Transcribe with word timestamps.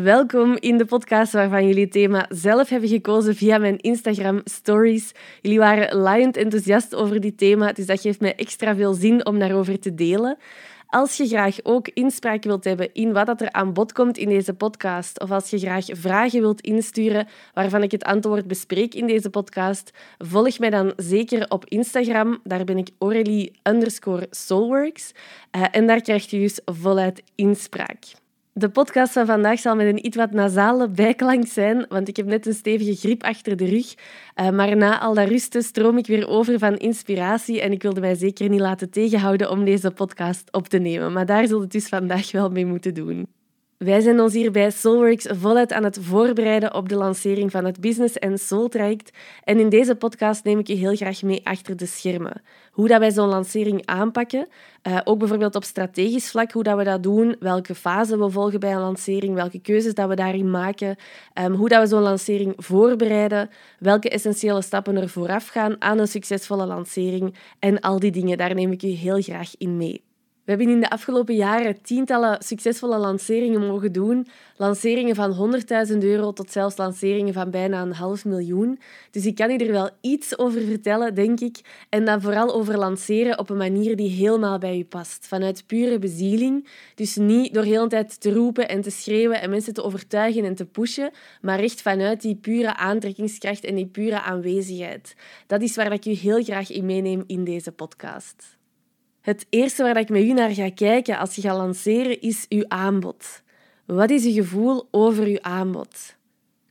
Welkom 0.00 0.56
in 0.60 0.78
de 0.78 0.84
podcast 0.84 1.32
waarvan 1.32 1.66
jullie 1.66 1.82
het 1.82 1.92
thema 1.92 2.26
zelf 2.28 2.68
hebben 2.68 2.88
gekozen 2.88 3.34
via 3.34 3.58
mijn 3.58 3.78
Instagram 3.78 4.40
stories. 4.44 5.12
Jullie 5.40 5.58
waren 5.58 5.96
laaiend 5.96 6.36
enthousiast 6.36 6.94
over 6.94 7.20
dit 7.20 7.38
thema, 7.38 7.72
dus 7.72 7.86
dat 7.86 8.00
geeft 8.00 8.20
mij 8.20 8.34
extra 8.34 8.74
veel 8.74 8.92
zin 8.92 9.26
om 9.26 9.38
daarover 9.38 9.80
te 9.80 9.94
delen. 9.94 10.38
Als 10.86 11.16
je 11.16 11.26
graag 11.26 11.56
ook 11.62 11.88
inspraak 11.88 12.44
wilt 12.44 12.64
hebben 12.64 12.92
in 12.92 13.12
wat 13.12 13.40
er 13.40 13.52
aan 13.52 13.72
bod 13.72 13.92
komt 13.92 14.18
in 14.18 14.28
deze 14.28 14.54
podcast, 14.54 15.20
of 15.20 15.30
als 15.30 15.50
je 15.50 15.58
graag 15.58 15.84
vragen 15.90 16.40
wilt 16.40 16.60
insturen 16.60 17.28
waarvan 17.54 17.82
ik 17.82 17.90
het 17.90 18.04
antwoord 18.04 18.46
bespreek 18.46 18.94
in 18.94 19.06
deze 19.06 19.30
podcast, 19.30 19.90
volg 20.18 20.58
mij 20.58 20.70
dan 20.70 20.92
zeker 20.96 21.50
op 21.50 21.64
Instagram. 21.64 22.40
Daar 22.44 22.64
ben 22.64 22.78
ik 22.78 22.88
Aurélie 22.98 23.52
underscore 23.62 24.26
Soulworks. 24.30 25.12
Uh, 25.56 25.64
en 25.70 25.86
daar 25.86 26.00
krijg 26.00 26.30
je 26.30 26.38
dus 26.38 26.60
voluit 26.64 27.22
inspraak. 27.34 28.21
De 28.54 28.68
podcast 28.68 29.12
van 29.12 29.26
vandaag 29.26 29.58
zal 29.58 29.76
met 29.76 29.86
een 29.86 30.06
iets 30.06 30.16
wat 30.16 30.30
nasale 30.30 30.88
bijklank 30.88 31.46
zijn, 31.46 31.86
want 31.88 32.08
ik 32.08 32.16
heb 32.16 32.26
net 32.26 32.46
een 32.46 32.54
stevige 32.54 32.94
griep 32.94 33.22
achter 33.22 33.56
de 33.56 33.64
rug. 33.64 33.94
Uh, 34.40 34.50
maar 34.50 34.76
na 34.76 35.00
al 35.00 35.14
dat 35.14 35.28
rusten 35.28 35.62
stroom 35.62 35.98
ik 35.98 36.06
weer 36.06 36.28
over 36.28 36.58
van 36.58 36.76
inspiratie 36.76 37.60
en 37.60 37.72
ik 37.72 37.82
wilde 37.82 38.00
mij 38.00 38.14
zeker 38.14 38.48
niet 38.48 38.60
laten 38.60 38.90
tegenhouden 38.90 39.50
om 39.50 39.64
deze 39.64 39.90
podcast 39.90 40.52
op 40.52 40.68
te 40.68 40.78
nemen. 40.78 41.12
Maar 41.12 41.26
daar 41.26 41.46
zult 41.46 41.62
het 41.62 41.72
dus 41.72 41.88
vandaag 41.88 42.32
wel 42.32 42.50
mee 42.50 42.66
moeten 42.66 42.94
doen. 42.94 43.26
Wij 43.82 44.00
zijn 44.00 44.20
ons 44.20 44.32
hier 44.32 44.50
bij 44.50 44.70
Soulworks 44.70 45.26
voluit 45.30 45.72
aan 45.72 45.84
het 45.84 45.98
voorbereiden 46.00 46.74
op 46.74 46.88
de 46.88 46.94
lancering 46.94 47.50
van 47.50 47.64
het 47.64 47.80
Business 47.80 48.20
and 48.20 48.40
Soul 48.40 48.68
traject. 48.68 49.10
En 49.44 49.58
in 49.58 49.68
deze 49.68 49.94
podcast 49.94 50.44
neem 50.44 50.58
ik 50.58 50.66
je 50.66 50.74
heel 50.74 50.96
graag 50.96 51.22
mee 51.22 51.40
achter 51.46 51.76
de 51.76 51.86
schermen. 51.86 52.42
Hoe 52.72 52.88
dat 52.88 52.98
wij 52.98 53.10
zo'n 53.10 53.28
lancering 53.28 53.86
aanpakken, 53.86 54.48
uh, 54.88 55.00
ook 55.04 55.18
bijvoorbeeld 55.18 55.54
op 55.54 55.64
strategisch 55.64 56.30
vlak, 56.30 56.52
hoe 56.52 56.62
dat 56.62 56.76
we 56.76 56.84
dat 56.84 57.02
doen, 57.02 57.36
welke 57.40 57.74
fase 57.74 58.18
we 58.18 58.30
volgen 58.30 58.60
bij 58.60 58.72
een 58.72 58.80
lancering, 58.80 59.34
welke 59.34 59.60
keuzes 59.60 59.94
dat 59.94 60.08
we 60.08 60.14
daarin 60.14 60.50
maken, 60.50 60.96
um, 61.40 61.54
hoe 61.54 61.68
dat 61.68 61.80
we 61.80 61.86
zo'n 61.88 62.02
lancering 62.02 62.54
voorbereiden, 62.56 63.50
welke 63.78 64.08
essentiële 64.08 64.62
stappen 64.62 64.96
er 64.96 65.08
vooraf 65.08 65.48
gaan 65.48 65.76
aan 65.78 65.98
een 65.98 66.08
succesvolle 66.08 66.66
lancering 66.66 67.34
en 67.58 67.80
al 67.80 67.98
die 67.98 68.10
dingen, 68.10 68.38
daar 68.38 68.54
neem 68.54 68.72
ik 68.72 68.80
je 68.80 68.88
heel 68.88 69.22
graag 69.22 69.50
in 69.58 69.76
mee. 69.76 70.02
We 70.44 70.50
hebben 70.50 70.68
in 70.68 70.80
de 70.80 70.90
afgelopen 70.90 71.34
jaren 71.34 71.82
tientallen 71.82 72.42
succesvolle 72.42 72.98
lanceringen 72.98 73.66
mogen 73.66 73.92
doen. 73.92 74.26
Lanceringen 74.56 75.14
van 75.14 75.62
100.000 75.90 75.98
euro 75.98 76.32
tot 76.32 76.50
zelfs 76.50 76.76
lanceringen 76.76 77.32
van 77.32 77.50
bijna 77.50 77.82
een 77.82 77.92
half 77.92 78.24
miljoen. 78.24 78.80
Dus 79.10 79.26
ik 79.26 79.34
kan 79.34 79.50
je 79.50 79.58
er 79.58 79.72
wel 79.72 79.90
iets 80.00 80.38
over 80.38 80.60
vertellen, 80.60 81.14
denk 81.14 81.40
ik. 81.40 81.60
En 81.88 82.04
dan 82.04 82.20
vooral 82.20 82.54
over 82.54 82.78
lanceren 82.78 83.38
op 83.38 83.50
een 83.50 83.56
manier 83.56 83.96
die 83.96 84.10
helemaal 84.10 84.58
bij 84.58 84.76
je 84.76 84.84
past. 84.84 85.26
Vanuit 85.26 85.66
pure 85.66 85.98
bezieling. 85.98 86.68
Dus 86.94 87.16
niet 87.16 87.54
door 87.54 87.64
heel 87.64 87.82
de 87.82 87.88
tijd 87.88 88.20
te 88.20 88.32
roepen 88.32 88.68
en 88.68 88.80
te 88.80 88.90
schreeuwen 88.90 89.40
en 89.40 89.50
mensen 89.50 89.74
te 89.74 89.82
overtuigen 89.82 90.44
en 90.44 90.54
te 90.54 90.66
pushen. 90.66 91.10
Maar 91.40 91.58
echt 91.58 91.82
vanuit 91.82 92.20
die 92.20 92.36
pure 92.36 92.76
aantrekkingskracht 92.76 93.64
en 93.64 93.74
die 93.74 93.86
pure 93.86 94.22
aanwezigheid. 94.22 95.16
Dat 95.46 95.62
is 95.62 95.76
waar 95.76 95.92
ik 95.92 96.04
je 96.04 96.16
heel 96.16 96.42
graag 96.42 96.70
in 96.70 96.86
meeneem 96.86 97.24
in 97.26 97.44
deze 97.44 97.72
podcast. 97.72 98.60
Het 99.22 99.46
eerste 99.50 99.82
waar 99.82 99.96
ik 99.96 100.08
met 100.08 100.22
u 100.22 100.32
naar 100.32 100.50
ga 100.50 100.70
kijken 100.70 101.18
als 101.18 101.34
je 101.34 101.40
gaat 101.40 101.56
lanceren 101.56 102.20
is 102.20 102.46
uw 102.48 102.64
aanbod. 102.68 103.42
Wat 103.86 104.10
is 104.10 104.24
je 104.24 104.32
gevoel 104.32 104.88
over 104.90 105.24
uw 105.24 105.40
aanbod? 105.40 106.16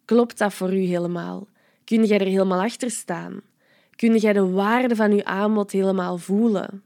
Klopt 0.05 0.38
dat 0.38 0.53
voor 0.53 0.73
u 0.73 0.79
helemaal? 0.79 1.47
Kun 1.83 2.05
jij 2.05 2.19
er 2.19 2.25
helemaal 2.25 2.61
achter 2.61 2.91
staan? 2.91 3.41
Kun 3.95 4.17
jij 4.17 4.33
de 4.33 4.49
waarde 4.49 4.95
van 4.95 5.11
uw 5.11 5.23
aanbod 5.23 5.72
helemaal 5.72 6.17
voelen? 6.17 6.83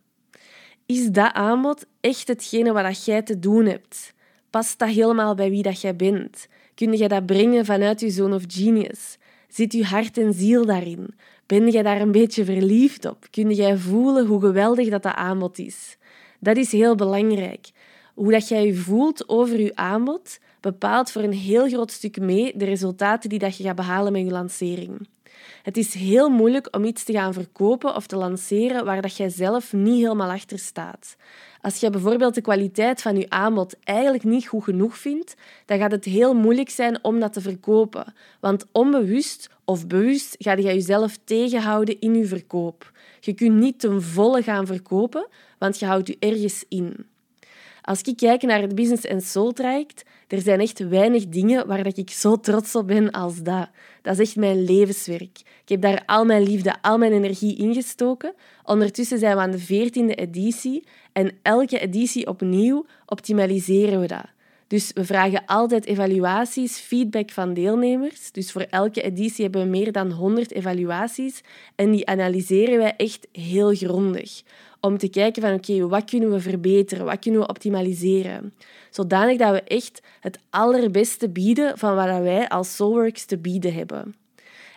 Is 0.86 1.12
dat 1.12 1.34
aanbod 1.34 1.86
echt 2.02 2.28
hetgene 2.28 2.74
wat 2.74 3.06
jij 3.06 3.22
te 3.22 3.40
doen 3.40 3.66
hebt? 3.66 4.14
Past 4.50 4.80
dat 4.80 4.90
helemaal 4.90 5.36
bij 5.36 5.50
wie 5.50 5.64
dat 5.64 5.82
jij 5.82 5.96
bent? 5.96 6.48
Kun 6.76 6.94
jij 6.94 7.08
dat 7.08 7.26
brengen 7.26 7.66
vanuit 7.66 8.00
je 8.00 8.10
zoon 8.10 8.34
of 8.34 8.44
genius? 8.48 9.18
Zit 9.48 9.74
je 9.74 9.86
hart 9.86 10.18
en 10.18 10.34
ziel 10.34 10.66
daarin? 10.66 11.16
Ben 11.46 11.70
jij 11.70 11.84
daar 11.84 12.02
een 12.02 12.12
beetje 12.12 12.46
verliefd 12.46 13.06
op? 13.06 13.28
Kun 13.30 13.52
jij 13.52 13.78
voelen 13.78 14.26
hoe 14.26 14.40
geweldig 14.40 14.90
dat, 14.90 15.04
dat 15.04 15.16
aanbod 15.16 15.58
is? 15.58 15.98
Dat 16.40 16.58
is 16.58 16.72
heel 16.72 16.96
belangrijk. 16.96 17.70
Hoe 18.14 18.32
dat 18.32 18.48
jij 18.48 18.66
je 18.66 18.76
voelt 18.76 19.30
over 19.30 19.60
je 19.60 19.76
aanbod 19.76 20.40
bepaalt 20.62 21.12
voor 21.12 21.22
een 21.22 21.34
heel 21.34 21.68
groot 21.68 21.92
stuk 21.92 22.20
mee 22.20 22.58
de 22.58 22.66
resultaten 22.66 23.30
die 23.30 23.40
dat 23.40 23.58
je 23.58 23.64
gaat 23.64 23.76
behalen 23.76 24.12
met 24.12 24.22
je 24.22 24.32
lancering. 24.32 25.08
Het 25.64 25.78
is 25.78 25.94
heel 25.94 26.30
moeilijk 26.30 26.76
om 26.76 26.84
iets 26.84 27.04
te 27.04 27.14
gaan 27.14 27.34
verkopen 27.34 27.96
of 27.96 28.08
te 28.08 28.16
lanceren 28.16 28.86
waar 28.86 29.02
dat 29.02 29.18
jij 29.18 29.30
zelf 29.30 29.74
niet 29.74 30.02
helemaal 30.02 30.32
achter 30.32 30.60
staat. 30.60 31.16
Als 31.66 31.80
je 31.80 31.90
bijvoorbeeld 31.90 32.36
de 32.36 32.42
kwaliteit 32.42 33.02
van 33.02 33.18
je 33.18 33.30
aanbod 33.30 33.76
eigenlijk 33.84 34.24
niet 34.24 34.48
goed 34.48 34.64
genoeg 34.64 34.98
vindt, 34.98 35.36
dan 35.66 35.78
gaat 35.78 35.92
het 35.92 36.06
heel 36.06 36.34
moeilijk 36.34 36.70
zijn 36.70 37.04
om 37.04 37.20
dat 37.20 37.34
te 37.34 37.42
verkopen. 37.42 38.14
Want 38.40 38.66
onbewust 38.72 39.50
of 39.64 39.88
bewust 39.88 40.36
ga 40.40 40.52
je 40.52 40.62
jezelf 40.62 41.18
tegenhouden 41.24 42.00
in 42.00 42.16
je 42.16 42.26
verkoop. 42.26 42.92
Je 43.20 43.34
kunt 43.34 43.56
niet 43.56 43.80
ten 43.80 44.02
volle 44.02 44.44
gaan 44.44 44.66
verkopen, 44.66 45.28
want 45.58 45.80
je 45.80 45.86
houdt 45.86 46.08
je 46.08 46.18
ergens 46.20 46.66
in. 46.70 47.06
Als 47.86 48.02
ik 48.02 48.18
kijk 48.18 48.42
naar 48.42 48.62
het 48.62 48.76
Business 48.76 49.08
and 49.08 49.24
Soul 49.24 49.52
traject, 49.52 50.04
er 50.28 50.42
zijn 50.42 50.60
echt 50.60 50.80
weinig 50.80 51.28
dingen 51.28 51.68
waar 51.68 51.88
ik 51.88 52.10
zo 52.10 52.40
trots 52.40 52.76
op 52.76 52.88
ben 52.88 53.12
als 53.12 53.44
dat. 53.44 53.70
Dat 54.02 54.20
is 54.20 54.28
echt 54.28 54.36
mijn 54.36 54.64
levenswerk. 54.64 55.40
Ik 55.40 55.70
heb 55.70 55.82
daar 55.82 56.04
al 56.06 56.26
mijn 56.26 56.44
liefde, 56.44 56.76
al 56.82 56.98
mijn 56.98 57.12
energie 57.12 57.56
in 57.56 57.74
gestoken. 57.74 58.34
Ondertussen 58.64 59.20
zijn 59.20 59.36
we 59.36 59.42
aan 59.42 59.52
de 59.52 59.60
veertiende 59.60 60.16
editie 60.16 60.84
en 61.14 61.32
elke 61.42 61.80
editie 61.80 62.28
opnieuw 62.28 62.86
optimaliseren 63.06 64.00
we 64.00 64.08
dat. 64.08 64.26
Dus 64.68 64.92
we 64.94 65.06
vragen 65.06 65.46
altijd 65.46 65.86
evaluaties, 65.86 66.80
feedback 66.80 67.32
van 67.32 67.54
deelnemers. 67.54 68.32
Dus 68.32 68.52
voor 68.52 68.66
elke 68.70 69.02
editie 69.02 69.44
hebben 69.44 69.62
we 69.62 69.68
meer 69.68 69.92
dan 69.92 70.12
100 70.12 70.52
evaluaties 70.52 71.42
en 71.76 71.92
die 71.92 72.08
analyseren 72.08 72.78
wij 72.78 72.94
echt 72.98 73.28
heel 73.32 73.76
grondig 73.76 74.44
om 74.86 74.98
te 74.98 75.10
kijken 75.10 75.42
van 75.42 75.54
oké, 75.54 75.88
wat 75.88 76.10
kunnen 76.10 76.32
we 76.32 76.40
verbeteren, 76.40 77.06
wat 77.06 77.20
kunnen 77.20 77.42
we 77.42 77.48
optimaliseren. 77.48 78.54
Zodanig 78.90 79.38
dat 79.38 79.52
we 79.52 79.62
echt 79.62 80.02
het 80.20 80.40
allerbeste 80.50 81.30
bieden 81.30 81.78
van 81.78 81.96
wat 81.96 82.06
wij 82.22 82.50
als 82.50 82.76
Soulworks 82.76 83.26
te 83.26 83.38
bieden 83.38 83.74
hebben. 83.74 84.16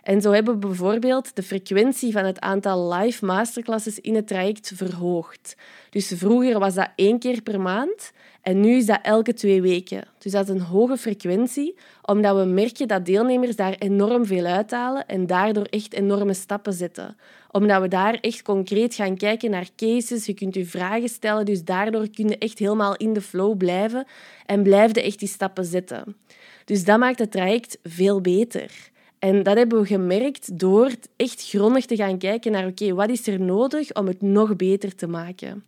En 0.09 0.21
zo 0.21 0.33
hebben 0.33 0.55
we 0.55 0.67
bijvoorbeeld 0.67 1.37
de 1.37 1.43
frequentie 1.43 2.13
van 2.13 2.25
het 2.25 2.41
aantal 2.41 2.93
live 2.93 3.25
masterclasses 3.25 4.01
in 4.01 4.15
het 4.15 4.27
traject 4.27 4.73
verhoogd. 4.75 5.57
Dus 5.91 6.13
vroeger 6.17 6.59
was 6.59 6.75
dat 6.75 6.89
één 6.95 7.19
keer 7.19 7.43
per 7.43 7.61
maand 7.61 8.13
en 8.43 8.61
nu 8.61 8.77
is 8.77 8.87
dat 8.87 8.99
elke 9.03 9.35
twee 9.35 9.63
weken. 9.63 10.05
Dus 10.19 10.33
dat 10.33 10.49
is 10.49 10.55
een 10.55 10.61
hoge 10.61 10.97
frequentie, 10.97 11.77
omdat 12.03 12.37
we 12.37 12.45
merken 12.45 12.89
dat 12.89 13.07
deelnemers 13.07 13.57
daar 13.57 13.75
enorm 13.79 14.27
veel 14.27 14.45
uithalen 14.45 15.07
en 15.07 15.27
daardoor 15.27 15.65
echt 15.65 15.93
enorme 15.93 16.35
stappen 16.35 16.73
zetten. 16.73 17.17
Omdat 17.51 17.81
we 17.81 17.89
daar 17.89 18.15
echt 18.15 18.43
concreet 18.43 18.95
gaan 18.95 19.17
kijken 19.17 19.51
naar 19.51 19.69
cases, 19.77 20.27
je 20.27 20.35
kunt 20.35 20.55
je 20.55 20.67
vragen 20.67 21.09
stellen, 21.09 21.45
dus 21.45 21.65
daardoor 21.65 22.09
kun 22.11 22.29
je 22.29 22.39
echt 22.39 22.59
helemaal 22.59 22.97
in 22.97 23.13
de 23.13 23.21
flow 23.21 23.57
blijven 23.57 24.07
en 24.47 24.63
blijf 24.63 24.95
je 24.95 25.03
echt 25.03 25.19
die 25.19 25.29
stappen 25.29 25.65
zetten. 25.65 26.17
Dus 26.65 26.85
dat 26.85 26.99
maakt 26.99 27.19
het 27.19 27.31
traject 27.31 27.79
veel 27.83 28.21
beter. 28.21 28.97
En 29.19 29.43
dat 29.43 29.57
hebben 29.57 29.81
we 29.81 29.87
gemerkt 29.87 30.59
door 30.59 30.91
echt 31.17 31.49
grondig 31.49 31.87
te 31.87 31.97
gaan 31.97 32.19
kijken 32.19 32.53
naar 32.53 32.67
oké, 32.67 32.95
wat 32.95 33.11
is 33.11 33.27
er 33.27 33.41
nodig 33.41 33.95
om 33.95 34.07
het 34.07 34.23
nog 34.23 34.57
beter 34.57 34.95
te 34.95 35.07
maken. 35.07 35.65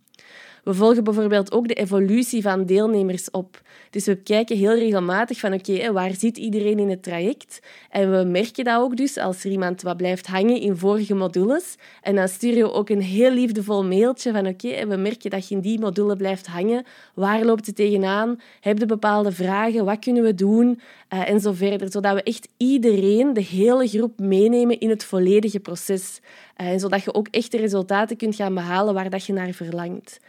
We 0.63 0.73
volgen 0.73 1.03
bijvoorbeeld 1.03 1.51
ook 1.51 1.67
de 1.67 1.73
evolutie 1.73 2.41
van 2.41 2.65
deelnemers 2.65 3.31
op. 3.31 3.61
Dus 3.89 4.05
we 4.05 4.15
kijken 4.15 4.57
heel 4.57 4.75
regelmatig 4.75 5.39
van 5.39 5.53
oké, 5.53 5.91
waar 5.91 6.13
zit 6.13 6.37
iedereen 6.37 6.79
in 6.79 6.89
het 6.89 7.03
traject? 7.03 7.59
En 7.89 8.11
we 8.11 8.29
merken 8.29 8.63
dat 8.63 8.81
ook 8.81 8.97
dus 8.97 9.17
als 9.17 9.43
er 9.43 9.51
iemand 9.51 9.81
wat 9.81 9.97
blijft 9.97 10.27
hangen 10.27 10.61
in 10.61 10.77
vorige 10.77 11.15
modules. 11.15 11.75
En 12.01 12.15
dan 12.15 12.27
sturen 12.27 12.63
we 12.63 12.71
ook 12.71 12.89
een 12.89 13.01
heel 13.01 13.31
liefdevol 13.31 13.85
mailtje 13.85 14.31
van 14.31 14.47
oké, 14.47 14.87
we 14.87 14.95
merken 14.95 15.29
dat 15.29 15.47
je 15.47 15.55
in 15.55 15.61
die 15.61 15.79
module 15.79 16.15
blijft 16.15 16.47
hangen. 16.47 16.85
Waar 17.13 17.45
loopt 17.45 17.65
het 17.65 17.75
tegenaan? 17.75 18.39
Heb 18.59 18.77
je 18.77 18.85
bepaalde 18.85 19.31
vragen? 19.31 19.85
Wat 19.85 19.99
kunnen 19.99 20.23
we 20.23 20.35
doen? 20.35 20.79
Uh, 21.13 21.29
en 21.29 21.39
zo 21.39 21.51
verder. 21.51 21.91
Zodat 21.91 22.13
we 22.13 22.23
echt 22.23 22.47
iedereen, 22.57 23.33
de 23.33 23.41
hele 23.41 23.87
groep, 23.87 24.19
meenemen 24.19 24.79
in 24.79 24.89
het 24.89 25.03
volledige 25.03 25.59
proces. 25.59 26.19
Uh, 26.61 26.67
zodat 26.77 27.03
je 27.03 27.13
ook 27.13 27.27
echt 27.31 27.51
de 27.51 27.57
resultaten 27.57 28.17
kunt 28.17 28.35
gaan 28.35 28.53
behalen 28.53 28.93
waar 28.93 29.09
dat 29.09 29.25
je 29.25 29.33
naar 29.33 29.51
verlangt. 29.51 30.19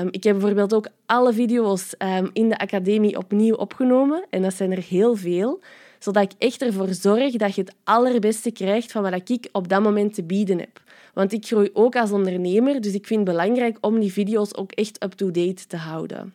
Um, 0.00 0.08
ik 0.10 0.24
heb 0.24 0.32
bijvoorbeeld 0.32 0.74
ook 0.74 0.88
alle 1.06 1.32
video's 1.32 1.94
um, 1.98 2.30
in 2.32 2.48
de 2.48 2.58
academie 2.58 3.18
opnieuw 3.18 3.54
opgenomen. 3.54 4.24
En 4.30 4.42
dat 4.42 4.54
zijn 4.54 4.72
er 4.72 4.82
heel 4.88 5.16
veel. 5.16 5.60
Zodat 5.98 6.22
ik 6.22 6.32
echt 6.38 6.62
ervoor 6.62 6.88
zorg 6.88 7.32
dat 7.32 7.54
je 7.54 7.60
het 7.60 7.74
allerbeste 7.84 8.50
krijgt 8.50 8.92
van 8.92 9.02
wat 9.02 9.28
ik 9.28 9.48
op 9.52 9.68
dat 9.68 9.82
moment 9.82 10.14
te 10.14 10.22
bieden 10.22 10.58
heb. 10.58 10.82
Want 11.14 11.32
ik 11.32 11.46
groei 11.46 11.70
ook 11.72 11.96
als 11.96 12.12
ondernemer, 12.12 12.80
dus 12.80 12.94
ik 12.94 13.06
vind 13.06 13.20
het 13.20 13.36
belangrijk 13.36 13.78
om 13.80 14.00
die 14.00 14.12
video's 14.12 14.54
ook 14.54 14.72
echt 14.72 15.04
up-to-date 15.04 15.66
te 15.66 15.76
houden. 15.76 16.32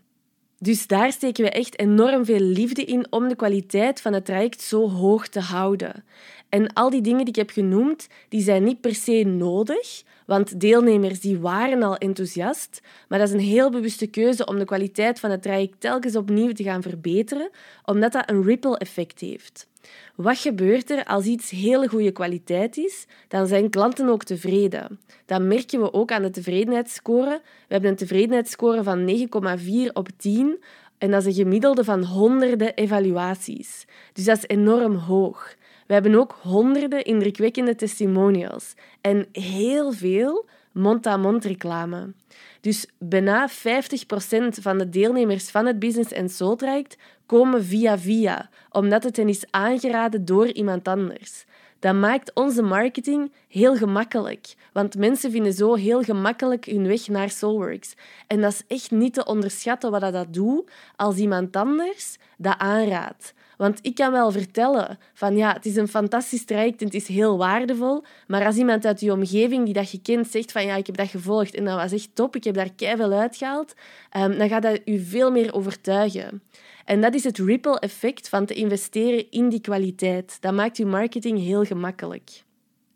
Dus 0.62 0.88
daar 0.88 1.12
steken 1.12 1.44
we 1.44 1.50
echt 1.50 1.80
enorm 1.80 2.26
veel 2.26 2.40
liefde 2.40 2.84
in 2.84 3.08
om 3.10 3.28
de 3.28 3.36
kwaliteit 3.36 4.02
van 4.02 4.14
het 4.14 4.26
traject 4.26 4.62
zo 4.62 4.90
hoog 4.90 5.28
te 5.28 5.40
houden. 5.40 6.04
En 6.50 6.74
al 6.74 6.90
die 6.90 7.02
dingen 7.02 7.20
die 7.20 7.28
ik 7.28 7.36
heb 7.36 7.50
genoemd, 7.50 8.08
die 8.30 8.42
zijn 8.42 8.64
niet 8.64 8.82
per 8.82 8.96
se 8.96 9.24
nodig, 9.24 10.04
Want 10.26 10.60
deelnemers 10.60 11.20
die 11.20 11.40
waren 11.40 11.84
al 11.84 11.98
enthousiast, 11.98 12.82
maar 13.08 13.20
dat 13.20 13.28
is 13.28 13.34
een 13.34 13.40
heel 13.40 13.70
bewuste 13.72 14.08
keuze 14.08 14.46
om 14.46 14.60
de 14.60 14.66
kwaliteit 14.66 15.20
van 15.20 15.32
het 15.32 15.42
traject 15.42 15.76
telkens 15.80 16.16
opnieuw 16.16 16.52
te 16.52 16.64
gaan 16.64 16.82
verbeteren, 16.82 17.50
omdat 17.86 18.12
dat 18.12 18.30
een 18.30 18.44
ripple 18.44 18.78
effect 18.78 19.20
heeft. 19.20 19.69
Wat 20.16 20.38
gebeurt 20.38 20.90
er 20.90 21.06
als 21.06 21.26
iets 21.26 21.50
hele 21.50 21.88
goede 21.88 22.12
kwaliteit 22.12 22.78
is? 22.78 23.06
Dan 23.28 23.48
zijn 23.48 23.70
klanten 23.70 24.10
ook 24.10 24.24
tevreden. 24.24 25.00
Dat 25.26 25.42
merken 25.42 25.82
we 25.82 25.94
ook 25.94 26.12
aan 26.12 26.22
de 26.22 26.30
tevredenheidsscore. 26.30 27.42
We 27.44 27.74
hebben 27.74 27.90
een 27.90 27.96
tevredenheidsscore 27.96 28.84
van 28.84 29.28
9,4 29.88 29.94
op 29.94 30.10
10 30.18 30.60
en 30.98 31.12
dat 31.12 31.26
is 31.26 31.38
een 31.38 31.44
gemiddelde 31.44 31.84
van 31.84 32.04
honderden 32.04 32.74
evaluaties. 32.76 33.86
Dus 34.14 34.26
dat 34.26 34.38
is 34.38 34.48
enorm 34.48 34.96
hoog. 34.96 35.56
We 35.88 35.94
hebben 35.94 36.16
ook 36.16 36.38
honderden 36.42 37.04
indrukwekkende 37.04 37.76
testimonials 37.76 38.74
en 39.02 39.28
heel 39.32 39.92
veel 39.92 40.46
mond-aan-mond 40.72 41.46
reclame. 41.46 42.14
Dus 42.62 42.88
bijna 42.98 43.50
50% 43.50 43.54
van 44.62 44.78
de 44.78 44.90
deelnemers 44.90 45.50
van 45.50 45.66
het 45.66 45.80
Business 45.80 46.14
and 46.14 46.32
Soul 46.32 46.58
komen 47.26 47.66
via 47.66 47.98
via, 47.98 48.50
omdat 48.72 49.04
het 49.04 49.18
hen 49.18 49.30
is 49.30 49.46
aangeraden 49.50 50.26
door 50.26 50.48
iemand 50.48 50.88
anders. 50.88 51.46
Dat 51.80 51.96
maakt 51.96 52.34
onze 52.34 52.62
marketing 52.62 53.32
heel 53.48 53.76
gemakkelijk, 53.76 54.56
want 54.74 54.98
mensen 54.98 55.32
vinden 55.32 55.54
zo 55.54 55.74
heel 55.74 56.04
gemakkelijk 56.04 56.66
hun 56.66 56.88
weg 56.88 57.08
naar 57.08 57.30
Soulworks. 57.30 57.94
En 58.28 58.42
dat 58.42 58.52
is 58.52 58.64
echt 58.78 58.92
niet 58.92 59.14
te 59.14 59.26
onderschatten 59.26 59.92
wat 59.92 60.02
dat 60.02 60.34
doet 60.34 60.72
als 60.96 61.16
iemand 61.16 61.56
anders 61.56 62.18
dat 62.38 62.58
aanraadt. 62.58 63.34
Want 63.60 63.80
ik 63.82 63.96
kan 63.96 64.12
wel 64.12 64.32
vertellen 64.32 64.98
van 65.14 65.36
ja, 65.36 65.54
het 65.54 65.66
is 65.66 65.76
een 65.76 65.88
fantastisch 65.88 66.46
traject 66.46 66.80
en 66.80 66.86
het 66.86 66.96
is 66.96 67.08
heel 67.08 67.38
waardevol. 67.38 68.04
Maar 68.28 68.46
als 68.46 68.56
iemand 68.56 68.86
uit 68.86 69.00
je 69.00 69.12
omgeving 69.12 69.66
die 69.66 69.74
dat 69.74 69.92
je 69.92 70.02
kent 70.02 70.28
zegt 70.28 70.52
van 70.52 70.66
ja, 70.66 70.76
ik 70.76 70.86
heb 70.86 70.98
dat 70.98 71.08
gevolgd 71.08 71.56
en 71.56 71.66
dat 71.66 71.76
was 71.76 71.92
echt 71.92 72.10
top, 72.14 72.36
ik 72.36 72.44
heb 72.44 72.56
daar 72.56 72.74
keihard 72.76 73.12
uitgehaald, 73.12 73.74
um, 74.18 74.38
dan 74.38 74.50
gaat 74.50 74.62
dat 74.62 74.82
je 74.86 75.00
veel 75.00 75.32
meer 75.32 75.54
overtuigen. 75.54 76.42
En 76.86 77.02
dat 77.02 77.14
is 77.14 77.24
het 77.24 77.38
ripple 77.38 77.80
effect 77.80 78.30
van 78.30 78.46
te 78.46 78.54
investeren 78.54 79.32
in 79.32 79.50
die 79.50 79.62
kwaliteit. 79.62 80.38
Dat 80.42 80.54
maakt 80.54 80.78
je 80.78 80.86
marketing 80.86 81.40
heel 81.40 81.64
gemakkelijk. 81.64 82.44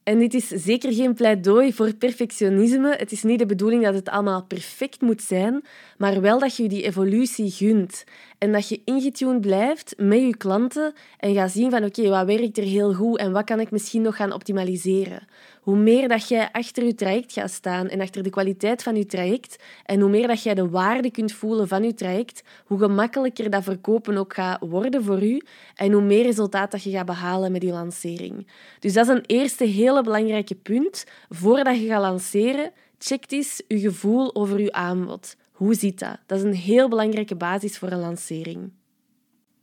En 0.04 0.20
dit 0.20 0.34
is 0.34 0.48
zeker 0.48 0.94
geen 0.94 1.14
pleidooi 1.14 1.74
voor 1.74 1.94
perfectionisme. 1.94 2.96
Het 2.98 3.12
is 3.12 3.24
niet 3.24 3.40
de 3.40 3.46
bedoeling 3.46 3.84
dat 3.84 3.94
het 3.94 4.10
allemaal 4.10 4.44
perfect 4.44 5.02
moet 5.02 5.22
zijn, 5.22 5.64
maar 5.98 6.22
wel 6.22 6.40
dat 6.40 6.56
je 6.56 6.68
die 6.68 6.84
evolutie 6.84 7.52
gunt. 7.52 8.04
En 8.44 8.52
dat 8.52 8.70
je 8.70 8.82
ingetuned 8.86 9.42
blijft 9.42 9.94
met 9.98 10.20
je 10.20 10.38
klanten 10.38 10.94
en 11.18 11.34
gaat 11.34 11.52
zien 11.52 11.72
van 11.72 11.84
oké, 11.84 12.10
wat 12.10 12.26
werkt 12.26 12.58
er 12.58 12.64
heel 12.64 12.94
goed 12.94 13.18
en 13.18 13.32
wat 13.32 13.44
kan 13.44 13.60
ik 13.60 13.72
misschien 13.72 14.02
nog 14.02 14.16
gaan 14.16 14.34
optimaliseren. 14.34 15.28
Hoe 15.62 15.78
meer 15.78 16.08
dat 16.08 16.28
jij 16.28 16.50
achter 16.52 16.86
je 16.86 16.96
traject 16.96 17.34
gaat 17.34 17.52
staan 17.52 17.88
en 17.88 18.02
achter 18.02 18.24
de 18.24 18.30
kwaliteit 18.30 18.84
van 18.84 18.96
je 18.96 19.06
traject 19.06 19.64
en 19.86 20.00
hoe 20.00 20.10
meer 20.10 20.28
dat 20.28 20.44
jij 20.44 20.54
de 20.54 20.70
waarde 20.70 21.12
kunt 21.12 21.32
voelen 21.32 21.68
van 21.68 21.84
je 21.84 21.94
traject, 21.94 22.44
hoe 22.66 22.80
gemakkelijker 22.80 23.50
dat 23.50 23.64
verkopen 23.64 24.18
ook 24.18 24.34
gaat 24.34 24.62
worden 24.62 25.04
voor 25.04 25.24
u 25.24 25.42
en 25.76 25.92
hoe 25.92 26.02
meer 26.04 26.24
resultaat 26.24 26.72
dat 26.72 26.84
je 26.84 26.92
gaat 26.92 27.06
behalen 27.06 27.52
met 27.52 27.64
je 27.64 27.72
lancering. 27.72 28.48
Dus 28.80 28.94
dat 28.94 29.08
is 29.08 29.16
een 29.16 29.26
eerste 29.26 29.66
hele 29.66 30.04
belangrijke 30.04 30.56
punt. 30.56 31.06
Voordat 31.30 31.80
je 31.80 31.88
gaat 31.88 32.02
lanceren, 32.02 32.72
check 32.98 33.24
eens 33.28 33.62
je 33.68 33.80
gevoel 33.80 34.36
over 34.36 34.62
je 34.62 34.72
aanbod. 34.72 35.36
Hoe 35.64 35.76
zit 35.76 36.00
dat? 36.00 36.18
Dat 36.26 36.38
is 36.38 36.44
een 36.44 36.54
heel 36.54 36.90
belangrijke 36.90 37.36
basis 37.36 37.78
voor 37.78 37.92
een 37.92 38.00
lancering. 38.00 38.72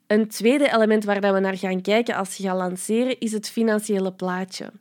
Een 0.07 0.29
tweede 0.29 0.73
element 0.73 1.05
waar 1.05 1.21
we 1.21 1.41
naar 1.41 1.57
gaan 1.57 1.81
kijken 1.81 2.15
als 2.15 2.37
je 2.37 2.43
gaat 2.43 2.57
lanceren 2.57 3.19
is 3.19 3.33
het 3.33 3.51
financiële 3.51 4.13
plaatje. 4.13 4.73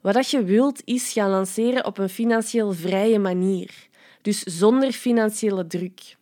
Wat 0.00 0.30
je 0.30 0.44
wilt 0.44 0.82
is 0.84 1.12
gaan 1.12 1.30
lanceren 1.30 1.86
op 1.86 1.98
een 1.98 2.08
financieel 2.08 2.72
vrije 2.72 3.18
manier, 3.18 3.88
dus 4.22 4.42
zonder 4.42 4.92
financiële 4.92 5.66
druk. 5.66 6.16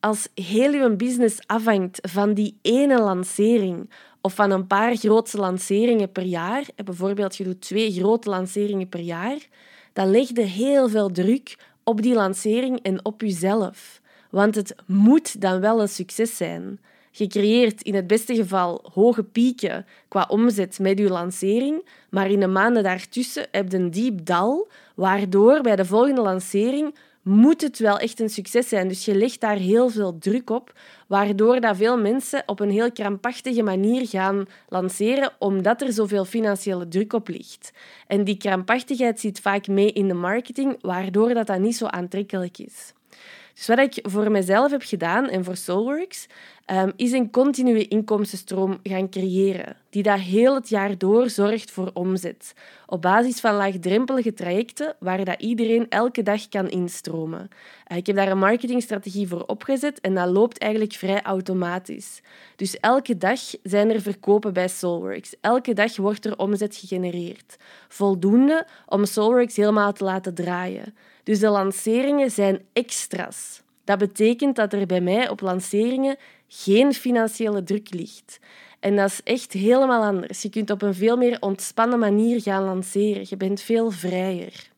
Als 0.00 0.28
heel 0.34 0.72
je 0.72 0.96
business 0.96 1.38
afhangt 1.46 1.98
van 2.10 2.34
die 2.34 2.58
ene 2.62 3.00
lancering 3.00 3.90
of 4.20 4.34
van 4.34 4.50
een 4.50 4.66
paar 4.66 4.96
grote 4.96 5.36
lanceringen 5.38 6.12
per 6.12 6.24
jaar, 6.24 6.64
bijvoorbeeld 6.84 7.36
je 7.36 7.44
doet 7.44 7.60
twee 7.60 7.92
grote 7.92 8.30
lanceringen 8.30 8.88
per 8.88 9.00
jaar, 9.00 9.38
dan 9.92 10.10
leg 10.10 10.28
je 10.28 10.40
heel 10.40 10.88
veel 10.88 11.10
druk 11.10 11.56
op 11.84 12.02
die 12.02 12.14
lancering 12.14 12.78
en 12.82 13.04
op 13.04 13.20
jezelf. 13.20 14.00
Want 14.30 14.54
het 14.54 14.74
moet 14.86 15.40
dan 15.40 15.60
wel 15.60 15.80
een 15.80 15.88
succes 15.88 16.36
zijn. 16.36 16.80
Je 17.10 17.26
creëert 17.26 17.82
in 17.82 17.94
het 17.94 18.06
beste 18.06 18.34
geval 18.34 18.84
hoge 18.92 19.22
pieken 19.22 19.86
qua 20.08 20.26
omzet 20.28 20.78
met 20.78 20.98
je 20.98 21.08
lancering, 21.08 21.88
maar 22.10 22.30
in 22.30 22.40
de 22.40 22.46
maanden 22.46 22.82
daartussen 22.82 23.46
heb 23.50 23.70
je 23.70 23.76
een 23.78 23.90
diep 23.90 24.26
dal, 24.26 24.68
waardoor 24.94 25.60
bij 25.60 25.76
de 25.76 25.84
volgende 25.84 26.20
lancering 26.20 26.94
moet 27.22 27.60
het 27.60 27.78
wel 27.78 27.98
echt 27.98 28.20
een 28.20 28.30
succes 28.30 28.68
zijn. 28.68 28.88
Dus 28.88 29.04
je 29.04 29.14
legt 29.14 29.40
daar 29.40 29.56
heel 29.56 29.88
veel 29.88 30.18
druk 30.18 30.50
op, 30.50 30.72
waardoor 31.06 31.60
dat 31.60 31.76
veel 31.76 31.98
mensen 31.98 32.42
op 32.46 32.60
een 32.60 32.70
heel 32.70 32.92
krampachtige 32.92 33.62
manier 33.62 34.08
gaan 34.08 34.46
lanceren, 34.68 35.32
omdat 35.38 35.82
er 35.82 35.92
zoveel 35.92 36.24
financiële 36.24 36.88
druk 36.88 37.12
op 37.12 37.28
ligt. 37.28 37.72
En 38.06 38.24
die 38.24 38.36
krampachtigheid 38.36 39.20
zit 39.20 39.40
vaak 39.40 39.66
mee 39.66 39.92
in 39.92 40.08
de 40.08 40.14
marketing, 40.14 40.76
waardoor 40.80 41.34
dat, 41.34 41.46
dat 41.46 41.58
niet 41.58 41.76
zo 41.76 41.86
aantrekkelijk 41.86 42.58
is. 42.58 42.92
Dus 43.54 43.66
wat 43.66 43.78
ik 43.78 43.98
voor 44.02 44.30
mezelf 44.30 44.70
heb 44.70 44.82
gedaan 44.82 45.28
en 45.28 45.44
voor 45.44 45.56
Soulworks, 45.56 46.26
um, 46.66 46.92
is 46.96 47.12
een 47.12 47.30
continue 47.30 47.88
inkomstenstroom 47.88 48.78
gaan 48.82 49.10
creëren, 49.10 49.76
die 49.90 50.02
dat 50.02 50.18
heel 50.18 50.54
het 50.54 50.68
jaar 50.68 50.98
door 50.98 51.30
zorgt 51.30 51.70
voor 51.70 51.90
omzet, 51.92 52.54
op 52.86 53.02
basis 53.02 53.40
van 53.40 53.54
laagdrempelige 53.54 54.32
trajecten 54.32 54.96
waar 54.98 55.24
dat 55.24 55.40
iedereen 55.42 55.88
elke 55.88 56.22
dag 56.22 56.48
kan 56.48 56.68
instromen. 56.68 57.48
Uh, 57.92 57.96
ik 57.96 58.06
heb 58.06 58.16
daar 58.16 58.30
een 58.30 58.38
marketingstrategie 58.38 59.28
voor 59.28 59.44
opgezet 59.46 60.00
en 60.00 60.14
dat 60.14 60.28
loopt 60.28 60.58
eigenlijk 60.58 60.92
vrij 60.92 61.22
automatisch. 61.22 62.20
Dus 62.56 62.80
elke 62.80 63.16
dag 63.16 63.40
zijn 63.62 63.90
er 63.90 64.00
verkopen 64.00 64.52
bij 64.52 64.68
Soulworks. 64.68 65.34
Elke 65.40 65.72
dag 65.72 65.96
wordt 65.96 66.24
er 66.24 66.38
omzet 66.38 66.76
gegenereerd. 66.76 67.56
Voldoende 67.88 68.66
om 68.86 69.04
Soulworks 69.04 69.56
helemaal 69.56 69.92
te 69.92 70.04
laten 70.04 70.34
draaien. 70.34 70.94
Dus 71.22 71.38
de 71.38 71.48
lanceringen 71.48 72.30
zijn 72.30 72.60
extra's. 72.72 73.62
Dat 73.84 73.98
betekent 73.98 74.56
dat 74.56 74.72
er 74.72 74.86
bij 74.86 75.00
mij 75.00 75.28
op 75.28 75.40
lanceringen 75.40 76.16
geen 76.54 76.94
financiële 76.94 77.62
druk 77.62 77.94
ligt. 77.94 78.38
En 78.80 78.96
dat 78.96 79.10
is 79.10 79.20
echt 79.24 79.52
helemaal 79.52 80.02
anders. 80.02 80.42
Je 80.42 80.50
kunt 80.50 80.70
op 80.70 80.82
een 80.82 80.94
veel 80.94 81.16
meer 81.16 81.36
ontspannen 81.40 81.98
manier 81.98 82.40
gaan 82.40 82.64
lanceren. 82.64 83.26
Je 83.28 83.36
bent 83.36 83.60
veel 83.60 83.90
vrijer. 83.90 84.70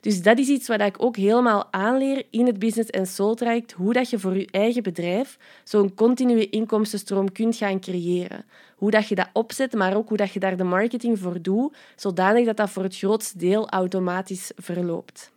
Dus 0.00 0.22
dat 0.22 0.38
is 0.38 0.48
iets 0.48 0.68
wat 0.68 0.80
ik 0.80 1.02
ook 1.02 1.16
helemaal 1.16 1.68
aanleer 1.70 2.26
in 2.30 2.46
het 2.46 2.58
Business 2.58 2.90
and 2.90 3.08
Soul 3.08 3.34
traject, 3.34 3.72
hoe 3.72 3.92
dat 3.92 4.10
je 4.10 4.18
voor 4.18 4.36
je 4.36 4.48
eigen 4.50 4.82
bedrijf 4.82 5.38
zo'n 5.64 5.94
continue 5.94 6.48
inkomstenstroom 6.48 7.32
kunt 7.32 7.56
gaan 7.56 7.80
creëren. 7.80 8.44
Hoe 8.76 8.90
dat 8.90 9.08
je 9.08 9.14
dat 9.14 9.28
opzet, 9.32 9.72
maar 9.72 9.96
ook 9.96 10.08
hoe 10.08 10.16
dat 10.16 10.32
je 10.32 10.40
daar 10.40 10.56
de 10.56 10.64
marketing 10.64 11.18
voor 11.18 11.42
doet, 11.42 11.76
zodanig 11.96 12.46
dat 12.46 12.56
dat 12.56 12.70
voor 12.70 12.82
het 12.82 12.96
grootste 12.96 13.38
deel 13.38 13.68
automatisch 13.68 14.52
verloopt. 14.56 15.31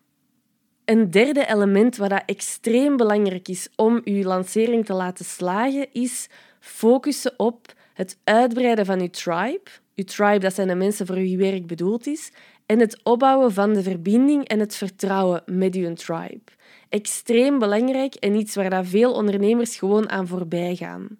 Een 0.85 1.11
derde 1.11 1.45
element 1.47 1.97
wat 1.97 2.09
dat 2.09 2.23
extreem 2.25 2.97
belangrijk 2.97 3.47
is 3.47 3.69
om 3.75 4.01
je 4.03 4.23
lancering 4.23 4.85
te 4.85 4.93
laten 4.93 5.25
slagen, 5.25 5.87
is 5.91 6.29
focussen 6.59 7.33
op 7.37 7.73
het 7.93 8.17
uitbreiden 8.23 8.85
van 8.85 8.99
je 8.99 9.09
tribe. 9.09 9.69
Je 9.93 10.03
tribe, 10.03 10.39
dat 10.39 10.53
zijn 10.53 10.67
de 10.67 10.75
mensen 10.75 11.05
voor 11.05 11.15
wie 11.15 11.29
je 11.29 11.37
werk 11.37 11.67
bedoeld 11.67 12.07
is. 12.07 12.31
En 12.65 12.79
het 12.79 12.99
opbouwen 13.03 13.53
van 13.53 13.73
de 13.73 13.83
verbinding 13.83 14.47
en 14.47 14.59
het 14.59 14.75
vertrouwen 14.75 15.43
met 15.45 15.75
je 15.75 15.93
tribe. 15.93 16.51
Extreem 16.89 17.59
belangrijk 17.59 18.15
en 18.15 18.35
iets 18.35 18.55
waar 18.55 18.69
dat 18.69 18.87
veel 18.87 19.13
ondernemers 19.13 19.77
gewoon 19.77 20.09
aan 20.09 20.27
voorbij 20.27 20.75
gaan. 20.75 21.17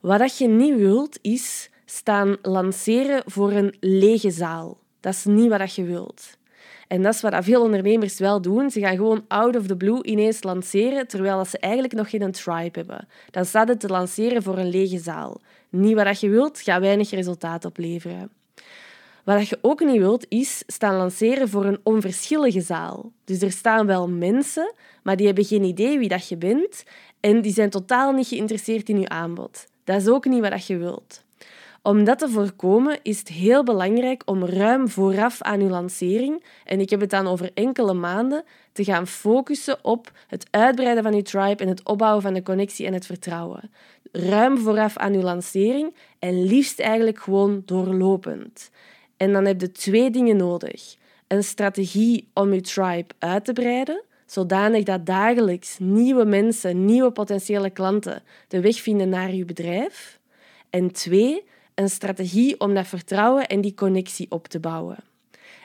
Wat 0.00 0.18
dat 0.18 0.38
je 0.38 0.48
niet 0.48 0.76
wilt, 0.76 1.18
is 1.22 1.70
staan 1.84 2.36
lanceren 2.42 3.22
voor 3.26 3.52
een 3.52 3.76
lege 3.80 4.30
zaal. 4.30 4.78
Dat 5.00 5.12
is 5.12 5.24
niet 5.24 5.48
wat 5.48 5.74
je 5.74 5.84
wilt. 5.84 6.37
En 6.88 7.02
dat 7.02 7.14
is 7.14 7.20
wat 7.20 7.44
veel 7.44 7.62
ondernemers 7.62 8.18
wel 8.18 8.40
doen. 8.40 8.70
Ze 8.70 8.80
gaan 8.80 8.96
gewoon 8.96 9.24
out 9.28 9.56
of 9.56 9.66
the 9.66 9.76
blue 9.76 10.04
ineens 10.04 10.42
lanceren, 10.42 11.06
terwijl 11.06 11.44
ze 11.44 11.58
eigenlijk 11.58 11.94
nog 11.94 12.10
geen 12.10 12.32
tribe 12.32 12.78
hebben. 12.78 13.08
Dan 13.30 13.44
staat 13.44 13.68
het 13.68 13.80
te 13.80 13.88
lanceren 13.88 14.42
voor 14.42 14.58
een 14.58 14.70
lege 14.70 14.98
zaal. 14.98 15.40
Niet 15.68 15.94
wat 15.94 16.20
je 16.20 16.28
wilt, 16.28 16.60
gaat 16.60 16.80
weinig 16.80 17.10
resultaat 17.10 17.64
opleveren. 17.64 18.30
Wat 19.24 19.48
je 19.48 19.58
ook 19.62 19.80
niet 19.80 19.98
wilt, 19.98 20.26
is 20.28 20.62
staan 20.66 20.96
lanceren 20.96 21.48
voor 21.48 21.64
een 21.64 21.80
onverschillige 21.82 22.60
zaal. 22.60 23.12
Dus 23.24 23.42
er 23.42 23.52
staan 23.52 23.86
wel 23.86 24.08
mensen, 24.08 24.74
maar 25.02 25.16
die 25.16 25.26
hebben 25.26 25.44
geen 25.44 25.64
idee 25.64 25.98
wie 25.98 26.08
dat 26.08 26.28
je 26.28 26.36
bent 26.36 26.84
en 27.20 27.42
die 27.42 27.52
zijn 27.52 27.70
totaal 27.70 28.12
niet 28.12 28.26
geïnteresseerd 28.26 28.88
in 28.88 29.00
je 29.00 29.08
aanbod. 29.08 29.66
Dat 29.84 30.00
is 30.00 30.08
ook 30.08 30.24
niet 30.24 30.48
wat 30.48 30.66
je 30.66 30.76
wilt. 30.76 31.24
Om 31.88 32.04
dat 32.04 32.18
te 32.18 32.28
voorkomen 32.28 32.98
is 33.02 33.18
het 33.18 33.28
heel 33.28 33.64
belangrijk 33.64 34.22
om 34.24 34.44
ruim 34.44 34.88
vooraf 34.88 35.42
aan 35.42 35.60
uw 35.60 35.68
lancering, 35.68 36.44
en 36.64 36.80
ik 36.80 36.90
heb 36.90 37.00
het 37.00 37.10
dan 37.10 37.26
over 37.26 37.50
enkele 37.54 37.94
maanden, 37.94 38.44
te 38.72 38.84
gaan 38.84 39.06
focussen 39.06 39.84
op 39.84 40.12
het 40.26 40.46
uitbreiden 40.50 41.02
van 41.02 41.14
uw 41.14 41.22
tribe 41.22 41.62
en 41.62 41.68
het 41.68 41.88
opbouwen 41.88 42.22
van 42.22 42.34
de 42.34 42.42
connectie 42.42 42.86
en 42.86 42.92
het 42.92 43.06
vertrouwen. 43.06 43.70
Ruim 44.12 44.58
vooraf 44.58 44.96
aan 44.96 45.12
uw 45.12 45.20
lancering 45.20 45.94
en 46.18 46.44
liefst 46.44 46.80
eigenlijk 46.80 47.18
gewoon 47.18 47.62
doorlopend. 47.64 48.70
En 49.16 49.32
dan 49.32 49.44
heb 49.44 49.60
je 49.60 49.72
twee 49.72 50.10
dingen 50.10 50.36
nodig. 50.36 50.96
een 51.26 51.44
strategie 51.44 52.28
om 52.34 52.52
je 52.52 52.60
tribe 52.60 53.14
uit 53.18 53.44
te 53.44 53.52
breiden, 53.52 54.02
zodanig 54.26 54.84
dat 54.84 55.06
dagelijks 55.06 55.76
nieuwe 55.78 56.24
mensen, 56.24 56.84
nieuwe 56.84 57.10
potentiële 57.10 57.70
klanten 57.70 58.22
de 58.48 58.60
weg 58.60 58.76
vinden 58.76 59.08
naar 59.08 59.34
je 59.34 59.44
bedrijf. 59.44 60.18
En 60.70 60.92
twee, 60.92 61.44
een 61.78 61.90
strategie 61.90 62.60
om 62.60 62.74
dat 62.74 62.86
vertrouwen 62.86 63.46
en 63.46 63.60
die 63.60 63.74
connectie 63.74 64.26
op 64.30 64.48
te 64.48 64.60
bouwen. 64.60 64.96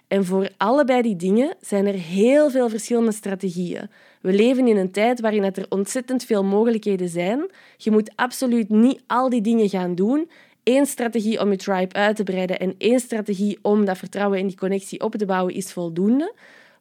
En 0.08 0.25
voor 0.25 0.50
allebei 0.58 1.01
die 1.01 1.15
dingen 1.15 1.55
zijn 1.62 1.86
er 1.88 1.93
heel 1.93 2.50
veel 2.50 2.70
verschillende 2.70 3.12
strategieën. 3.12 3.89
We 4.22 4.34
leven 4.34 4.67
in 4.67 4.77
een 4.77 4.91
tijd 4.91 5.20
waarin 5.20 5.43
er 5.43 5.65
ontzettend 5.70 6.24
veel 6.24 6.43
mogelijkheden 6.43 7.10
zijn. 7.10 7.50
Je 7.77 7.91
moet 7.91 8.12
absoluut 8.15 8.70
niet 8.70 9.01
al 9.08 9.29
die 9.29 9.41
dingen 9.41 9.70
gaan 9.70 9.96
doen. 9.96 10.29
Eén 10.63 10.86
strategie 10.86 11.39
om 11.39 11.51
je 11.51 11.58
tribe 11.58 11.93
uit 11.93 12.15
te 12.15 12.24
breiden 12.24 12.60
en 12.60 12.75
één 12.77 13.00
strategie 13.00 13.60
om 13.62 13.86
dat 13.86 13.98
vertrouwen 13.98 14.39
en 14.39 14.48
die 14.48 14.58
connectie 14.58 15.01
op 15.01 15.15
te 15.15 15.25
bouwen 15.25 15.53
is 15.53 15.74
voldoende. 15.74 16.34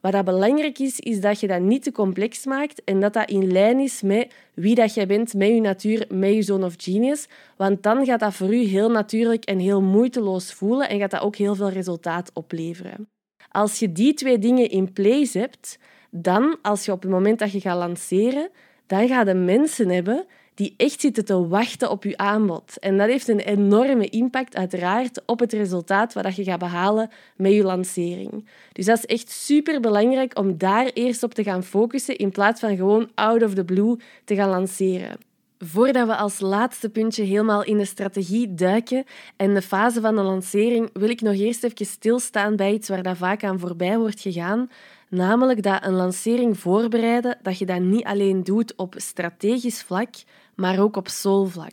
Wat 0.03 0.13
dat 0.13 0.25
belangrijk 0.25 0.79
is, 0.79 1.01
is 1.01 1.21
dat 1.21 1.41
je 1.41 1.47
dat 1.47 1.61
niet 1.61 1.83
te 1.83 1.93
complex 1.93 2.45
maakt 2.45 2.85
en 2.85 3.01
dat 3.01 3.13
dat 3.13 3.31
in 3.31 3.53
lijn 3.53 3.79
is 3.79 4.03
met 4.03 4.35
wie 4.55 4.75
dat 4.75 4.95
jij 4.95 5.07
bent, 5.07 5.35
met 5.35 5.49
je 5.49 5.61
natuur, 5.61 6.05
met 6.09 6.35
je 6.35 6.43
zone 6.43 6.65
of 6.65 6.75
genius. 6.77 7.29
Want 7.57 7.83
dan 7.83 8.05
gaat 8.05 8.21
dat 8.21 8.35
voor 8.35 8.55
u 8.55 8.63
heel 8.63 8.91
natuurlijk 8.91 9.45
en 9.45 9.59
heel 9.59 9.83
moeiteloos 9.83 10.53
voelen 10.53 10.89
en 10.89 10.99
gaat 10.99 11.11
dat 11.11 11.21
ook 11.21 11.37
heel 11.37 11.55
veel 11.55 11.69
resultaat 11.69 12.31
opleveren. 12.33 13.09
Als 13.51 13.79
je 13.79 13.93
die 13.93 14.15
twee 14.15 14.39
dingen 14.39 14.71
in 14.71 14.93
place 14.93 15.39
hebt, 15.39 15.79
dan, 16.11 16.59
als 16.63 16.85
je 16.85 16.93
op 16.93 17.03
het 17.03 17.11
moment 17.11 17.39
dat 17.39 17.53
je 17.53 17.61
gaat 17.61 17.79
lanceren, 17.79 18.51
dan 18.87 19.09
ga 19.09 19.23
je 19.25 19.35
mensen 19.35 19.89
hebben 19.89 20.27
die 20.55 20.75
echt 20.77 21.01
zitten 21.01 21.25
te 21.25 21.49
wachten 21.49 21.91
op 21.91 22.05
je 22.05 22.17
aanbod. 22.17 22.79
En 22.79 22.99
dat 22.99 23.09
heeft 23.09 23.29
een 23.29 23.41
enorme 23.41 24.09
impact, 24.09 24.57
uiteraard, 24.57 25.23
op 25.27 25.41
het 25.41 25.53
resultaat 25.53 26.13
wat 26.13 26.37
je 26.37 26.45
gaat 26.45 26.59
behalen 26.59 27.11
met 27.37 27.53
je 27.53 27.63
lancering. 27.63 28.49
Dus 28.73 28.87
dat 28.87 28.99
is 28.99 29.07
echt 29.07 29.31
super 29.31 29.81
belangrijk 29.81 30.39
om 30.39 30.59
daar 30.59 30.87
eerst 30.87 31.23
op 31.23 31.35
te 31.35 31.43
gaan 31.43 31.65
focussen, 31.65 32.17
in 32.17 32.31
plaats 32.31 32.61
van 32.61 32.77
gewoon 32.77 33.11
out 33.15 33.43
of 33.43 33.55
the 33.55 33.65
blue 33.65 33.97
te 34.25 34.35
gaan 34.35 34.51
lanceren. 34.51 35.17
Voordat 35.65 36.07
we 36.07 36.17
als 36.17 36.41
laatste 36.41 36.89
puntje 36.89 37.23
helemaal 37.23 37.65
in 37.65 37.79
de 37.79 37.85
strategie 37.85 38.55
duiken 38.55 39.05
en 39.37 39.55
de 39.55 39.63
fase 39.63 40.01
van 40.01 40.17
de 40.17 40.23
lancering, 40.23 40.91
wil 40.93 41.09
ik 41.09 41.21
nog 41.21 41.35
eerst 41.35 41.65
even 41.65 41.87
stilstaan 41.87 42.57
bij 42.57 42.73
iets 42.73 42.89
waar 42.89 43.03
dat 43.03 43.17
vaak 43.17 43.45
aan 43.45 43.59
voorbij 43.59 43.99
wordt 43.99 44.21
gegaan, 44.21 44.71
namelijk 45.09 45.63
dat 45.63 45.85
een 45.85 45.95
lancering 45.95 46.59
voorbereiden, 46.59 47.39
dat 47.43 47.59
je 47.59 47.67
dat 47.67 47.81
niet 47.81 48.05
alleen 48.05 48.45
doet 48.45 48.77
op 48.77 48.95
strategisch 48.97 49.83
vlak, 49.83 50.15
maar 50.55 50.81
ook 50.81 50.97
op 50.97 51.09
soulvlak. 51.09 51.73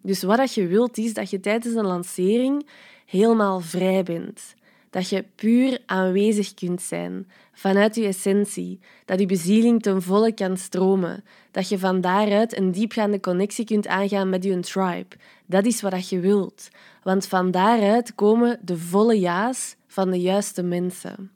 Dus 0.00 0.22
wat 0.22 0.54
je 0.54 0.66
wilt 0.66 0.98
is 0.98 1.14
dat 1.14 1.30
je 1.30 1.40
tijdens 1.40 1.74
een 1.74 1.86
lancering 1.86 2.66
helemaal 3.06 3.60
vrij 3.60 4.02
bent. 4.02 4.54
Dat 4.90 5.08
je 5.08 5.24
puur 5.34 5.78
aanwezig 5.86 6.54
kunt 6.54 6.82
zijn, 6.82 7.30
vanuit 7.52 7.94
je 7.94 8.06
essentie. 8.06 8.80
Dat 9.04 9.20
je 9.20 9.26
bezieling 9.26 9.82
ten 9.82 10.02
volle 10.02 10.32
kan 10.32 10.56
stromen. 10.56 11.24
Dat 11.50 11.68
je 11.68 11.78
van 11.78 12.00
daaruit 12.00 12.56
een 12.56 12.72
diepgaande 12.72 13.20
connectie 13.20 13.64
kunt 13.64 13.86
aangaan 13.86 14.28
met 14.28 14.44
je 14.44 14.60
tribe. 14.60 15.16
Dat 15.46 15.66
is 15.66 15.80
wat 15.80 16.08
je 16.08 16.20
wilt. 16.20 16.68
Want 17.02 17.26
van 17.26 17.50
daaruit 17.50 18.14
komen 18.14 18.58
de 18.62 18.78
volle 18.78 19.18
ja's 19.18 19.76
van 19.86 20.10
de 20.10 20.20
juiste 20.20 20.62
mensen. 20.62 21.30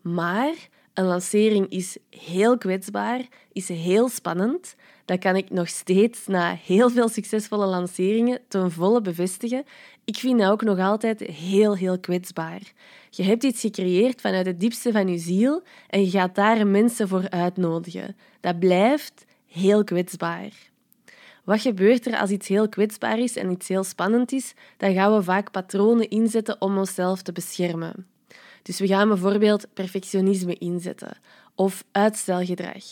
Maar 0.00 0.54
een 0.98 1.04
lancering 1.04 1.68
is 1.68 1.96
heel 2.10 2.58
kwetsbaar, 2.58 3.20
is 3.52 3.68
heel 3.68 4.08
spannend. 4.08 4.74
Dat 5.04 5.18
kan 5.18 5.36
ik 5.36 5.50
nog 5.50 5.68
steeds 5.68 6.26
na 6.26 6.58
heel 6.64 6.90
veel 6.90 7.08
succesvolle 7.08 7.66
lanceringen 7.66 8.40
ten 8.48 8.70
volle 8.70 9.00
bevestigen. 9.00 9.64
Ik 10.04 10.16
vind 10.16 10.38
dat 10.38 10.50
ook 10.50 10.62
nog 10.62 10.78
altijd 10.78 11.20
heel, 11.20 11.76
heel 11.76 11.98
kwetsbaar. 11.98 12.60
Je 13.10 13.22
hebt 13.22 13.42
iets 13.42 13.60
gecreëerd 13.60 14.20
vanuit 14.20 14.46
het 14.46 14.60
diepste 14.60 14.92
van 14.92 15.08
je 15.08 15.18
ziel 15.18 15.62
en 15.88 16.00
je 16.00 16.10
gaat 16.10 16.34
daar 16.34 16.66
mensen 16.66 17.08
voor 17.08 17.30
uitnodigen. 17.30 18.16
Dat 18.40 18.58
blijft 18.58 19.24
heel 19.46 19.84
kwetsbaar. 19.84 20.52
Wat 21.44 21.60
gebeurt 21.60 22.06
er 22.06 22.18
als 22.18 22.30
iets 22.30 22.48
heel 22.48 22.68
kwetsbaar 22.68 23.18
is 23.18 23.36
en 23.36 23.50
iets 23.50 23.68
heel 23.68 23.84
spannend 23.84 24.32
is? 24.32 24.54
Dan 24.76 24.92
gaan 24.92 25.14
we 25.14 25.22
vaak 25.22 25.50
patronen 25.50 26.08
inzetten 26.08 26.60
om 26.60 26.78
onszelf 26.78 27.22
te 27.22 27.32
beschermen. 27.32 28.06
Dus 28.68 28.78
we 28.78 28.86
gaan 28.86 29.08
bijvoorbeeld 29.08 29.66
perfectionisme 29.74 30.54
inzetten 30.54 31.16
of 31.54 31.84
uitstelgedrag. 31.92 32.84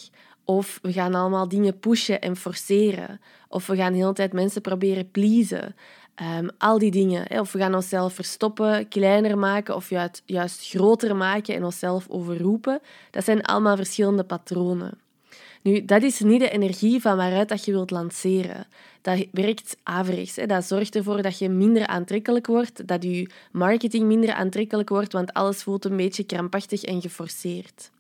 Of 0.44 0.78
we 0.82 0.92
gaan 0.92 1.14
allemaal 1.14 1.48
dingen 1.48 1.78
pushen 1.78 2.20
en 2.20 2.36
forceren. 2.36 3.20
Of 3.48 3.66
we 3.66 3.76
gaan 3.76 3.92
de 3.92 3.98
hele 3.98 4.12
tijd 4.12 4.32
mensen 4.32 4.60
proberen 4.60 5.10
pleasen. 5.10 5.74
Um, 6.38 6.48
al 6.58 6.78
die 6.78 6.90
dingen. 6.90 7.40
Of 7.40 7.52
we 7.52 7.58
gaan 7.58 7.74
onszelf 7.74 8.14
verstoppen, 8.14 8.88
kleiner 8.88 9.38
maken 9.38 9.74
of 9.74 9.90
juist, 9.90 10.22
juist 10.26 10.68
groter 10.68 11.16
maken 11.16 11.54
en 11.54 11.64
onszelf 11.64 12.08
overroepen. 12.08 12.80
Dat 13.10 13.24
zijn 13.24 13.42
allemaal 13.42 13.76
verschillende 13.76 14.24
patronen. 14.24 14.98
Nu, 15.66 15.84
dat 15.84 16.02
is 16.02 16.20
niet 16.20 16.40
de 16.40 16.50
energie 16.50 17.00
van 17.00 17.16
waaruit 17.16 17.48
dat 17.48 17.64
je 17.64 17.72
wilt 17.72 17.90
lanceren. 17.90 18.66
Dat 19.02 19.26
werkt 19.32 19.76
averechts. 19.82 20.34
Dat 20.46 20.64
zorgt 20.64 20.96
ervoor 20.96 21.22
dat 21.22 21.38
je 21.38 21.48
minder 21.48 21.86
aantrekkelijk 21.86 22.46
wordt, 22.46 22.86
dat 22.86 23.02
je 23.02 23.30
marketing 23.52 24.04
minder 24.04 24.32
aantrekkelijk 24.32 24.88
wordt, 24.88 25.12
want 25.12 25.32
alles 25.32 25.62
voelt 25.62 25.84
een 25.84 25.96
beetje 25.96 26.24
krampachtig 26.24 26.82
en 26.82 27.00
geforceerd. 27.00 27.90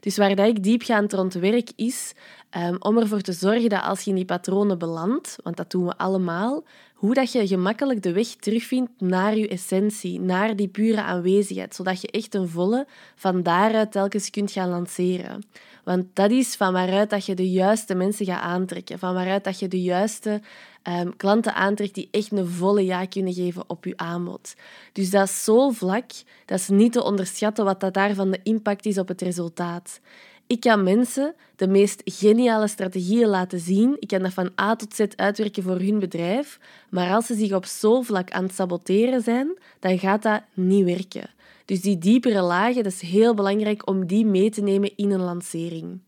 Dus 0.00 0.16
waar 0.16 0.34
dat 0.34 0.46
ik 0.46 0.62
diepgaand 0.62 1.12
rond 1.12 1.34
werk 1.34 1.70
is 1.76 2.12
um, 2.56 2.76
om 2.78 2.98
ervoor 2.98 3.20
te 3.20 3.32
zorgen 3.32 3.68
dat 3.68 3.82
als 3.82 4.02
je 4.02 4.10
in 4.10 4.16
die 4.16 4.24
patronen 4.24 4.78
belandt, 4.78 5.36
want 5.42 5.56
dat 5.56 5.70
doen 5.70 5.84
we 5.84 5.98
allemaal, 5.98 6.64
hoe 6.94 7.14
dat 7.14 7.32
je 7.32 7.46
gemakkelijk 7.46 8.02
de 8.02 8.12
weg 8.12 8.26
terugvindt 8.26 8.90
naar 8.98 9.36
je 9.36 9.48
essentie, 9.48 10.20
naar 10.20 10.56
die 10.56 10.68
pure 10.68 11.02
aanwezigheid, 11.02 11.74
zodat 11.74 12.00
je 12.00 12.10
echt 12.10 12.34
een 12.34 12.48
volle 12.48 12.86
van 13.14 13.42
daaruit 13.42 13.92
telkens 13.92 14.30
kunt 14.30 14.50
gaan 14.50 14.68
lanceren. 14.68 15.42
Want 15.86 16.06
dat 16.12 16.30
is 16.30 16.54
van 16.54 16.72
waaruit 16.72 17.10
dat 17.10 17.26
je 17.26 17.34
de 17.34 17.50
juiste 17.50 17.94
mensen 17.94 18.26
gaat 18.26 18.42
aantrekken, 18.42 18.98
van 18.98 19.14
waaruit 19.14 19.44
dat 19.44 19.58
je 19.58 19.68
de 19.68 19.82
juiste 19.82 20.40
um, 20.82 21.16
klanten 21.16 21.54
aantrekt 21.54 21.94
die 21.94 22.08
echt 22.10 22.32
een 22.32 22.46
volle 22.46 22.84
ja 22.84 23.06
kunnen 23.06 23.32
geven 23.32 23.64
op 23.66 23.84
je 23.84 23.96
aanbod. 23.96 24.54
Dus 24.92 25.10
dat 25.10 25.28
is 25.28 25.44
zo 25.44 25.70
vlak, 25.70 26.10
dat 26.44 26.58
is 26.58 26.68
niet 26.68 26.92
te 26.92 27.02
onderschatten 27.02 27.64
wat 27.64 27.80
dat 27.80 27.94
daarvan 27.94 28.30
de 28.30 28.40
impact 28.42 28.86
is 28.86 28.98
op 28.98 29.08
het 29.08 29.22
resultaat. 29.22 30.00
Ik 30.46 30.60
kan 30.60 30.82
mensen 30.82 31.34
de 31.56 31.68
meest 31.68 32.02
geniale 32.04 32.68
strategieën 32.68 33.28
laten 33.28 33.60
zien. 33.60 33.96
Ik 33.98 34.08
kan 34.08 34.22
dat 34.22 34.32
van 34.32 34.50
A 34.60 34.76
tot 34.76 34.94
Z 34.94 35.00
uitwerken 35.16 35.62
voor 35.62 35.78
hun 35.78 35.98
bedrijf. 35.98 36.58
Maar 36.88 37.14
als 37.14 37.26
ze 37.26 37.34
zich 37.34 37.52
op 37.52 37.64
zo'n 37.64 38.04
vlak 38.04 38.30
aan 38.30 38.44
het 38.44 38.54
saboteren 38.54 39.22
zijn, 39.22 39.58
dan 39.80 39.98
gaat 39.98 40.22
dat 40.22 40.42
niet 40.54 40.84
werken. 40.84 41.30
Dus 41.66 41.80
die 41.80 41.98
diepere 41.98 42.40
lagen, 42.40 42.82
dat 42.82 42.92
is 42.92 43.00
heel 43.00 43.34
belangrijk 43.34 43.88
om 43.88 44.06
die 44.06 44.26
mee 44.26 44.50
te 44.50 44.62
nemen 44.62 44.96
in 44.96 45.10
een 45.10 45.20
lancering. 45.20 46.00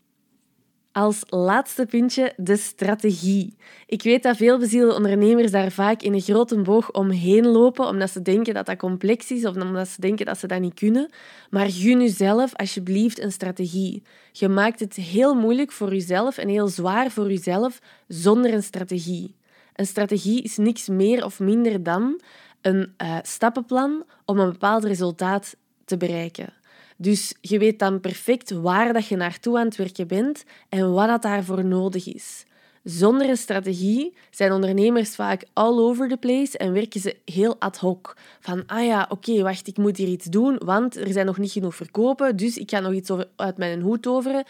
Als 0.93 1.23
laatste 1.29 1.87
puntje 1.87 2.33
de 2.37 2.57
strategie. 2.57 3.57
Ik 3.87 4.03
weet 4.03 4.23
dat 4.23 4.37
veel 4.37 4.59
bezielde 4.59 4.95
ondernemers 4.95 5.51
daar 5.51 5.71
vaak 5.71 6.03
in 6.03 6.13
een 6.13 6.21
grote 6.21 6.63
boog 6.63 6.93
omheen 6.93 7.47
lopen, 7.47 7.87
omdat 7.87 8.11
ze 8.11 8.23
denken 8.23 8.55
dat 8.55 8.67
dat 8.67 8.77
complex 8.77 9.31
is 9.31 9.45
of 9.45 9.57
omdat 9.57 9.89
ze 9.89 10.01
denken 10.01 10.27
dat 10.27 10.39
ze 10.39 10.47
dat 10.47 10.61
niet 10.61 10.75
kunnen. 10.75 11.11
Maar 11.51 11.71
gun 11.71 12.01
jezelf 12.01 12.55
alsjeblieft 12.55 13.21
een 13.21 13.33
strategie. 13.33 14.03
Je 14.33 14.49
maakt 14.49 14.81
het 14.81 14.95
heel 14.95 15.35
moeilijk 15.35 15.73
voor 15.73 15.93
jezelf 15.93 16.39
en 16.39 16.49
heel 16.49 16.69
zwaar 16.69 17.11
voor 17.11 17.29
jezelf 17.29 17.81
zonder 18.09 18.53
een 18.53 18.63
strategie. 18.63 19.35
Een 19.75 19.87
strategie 19.87 20.43
is 20.43 20.57
niks 20.57 20.89
meer 20.89 21.25
of 21.25 21.41
minder 21.41 21.83
dan 21.83 22.21
een 22.69 22.95
uh, 23.03 23.17
stappenplan 23.23 24.05
om 24.25 24.39
een 24.39 24.51
bepaald 24.51 24.85
resultaat 24.85 25.57
te 25.85 25.97
bereiken. 25.97 26.53
Dus 26.97 27.35
je 27.41 27.59
weet 27.59 27.79
dan 27.79 28.01
perfect 28.01 28.51
waar 28.51 28.93
dat 28.93 29.07
je 29.07 29.17
naartoe 29.17 29.59
aan 29.59 29.65
het 29.65 29.77
werken 29.77 30.07
bent 30.07 30.45
en 30.69 30.93
wat 30.93 31.09
dat 31.09 31.23
daarvoor 31.23 31.65
nodig 31.65 32.15
is. 32.15 32.47
Zonder 32.83 33.29
een 33.29 33.37
strategie 33.37 34.15
zijn 34.31 34.53
ondernemers 34.53 35.15
vaak 35.15 35.45
all 35.53 35.79
over 35.79 36.09
the 36.09 36.17
place 36.17 36.59
en 36.59 36.73
werken 36.73 37.01
ze 37.01 37.17
heel 37.25 37.57
ad 37.59 37.77
hoc. 37.77 38.17
Van, 38.41 38.63
ah 38.67 38.85
ja, 38.85 39.07
oké, 39.09 39.43
wacht, 39.43 39.67
ik 39.67 39.77
moet 39.77 39.97
hier 39.97 40.09
iets 40.09 40.27
doen, 40.27 40.61
want 40.65 40.97
er 40.97 41.13
zijn 41.13 41.27
nog 41.27 41.39
niet 41.39 41.53
genoeg 41.53 41.75
verkopen, 41.75 42.37
dus 42.37 42.57
ik 42.57 42.71
ga 42.71 42.81
nog 42.81 42.93
iets 42.93 43.11
uit 43.37 43.57
mijn 43.57 43.81
hoed 43.81 44.03
toveren. 44.03 44.45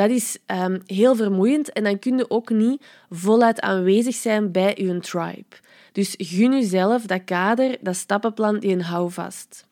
Dat 0.00 0.10
is 0.10 0.38
um, 0.46 0.82
heel 0.86 1.16
vermoeiend 1.16 1.72
en 1.72 1.84
dan 1.84 1.98
kun 1.98 2.16
je 2.16 2.30
ook 2.30 2.50
niet 2.50 2.82
voluit 3.10 3.60
aanwezig 3.60 4.14
zijn 4.14 4.52
bij 4.52 4.74
je 4.76 4.98
tribe. 4.98 5.56
Dus 5.92 6.14
gun 6.18 6.52
jezelf 6.52 7.02
dat 7.02 7.24
kader, 7.24 7.76
dat 7.80 7.96
stappenplan, 7.96 8.58
die 8.58 8.72
een 8.72 8.82
houvast. 8.82 9.66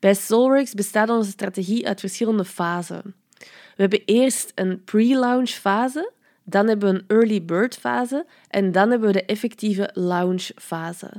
Bij 0.00 0.14
Soulworks 0.14 0.74
bestaat 0.74 1.08
onze 1.08 1.30
strategie 1.30 1.86
uit 1.86 2.00
verschillende 2.00 2.44
fasen. 2.44 3.14
We 3.38 3.46
hebben 3.82 4.02
eerst 4.04 4.52
een 4.54 4.84
pre-launch 4.84 5.50
fase, 5.50 6.12
dan 6.44 6.68
hebben 6.68 6.92
we 6.92 6.98
een 6.98 7.18
early 7.18 7.44
bird 7.44 7.76
fase 7.76 8.26
en 8.48 8.72
dan 8.72 8.90
hebben 8.90 9.08
we 9.08 9.14
de 9.14 9.24
effectieve 9.24 9.90
launch 9.92 10.50
fase. 10.54 11.10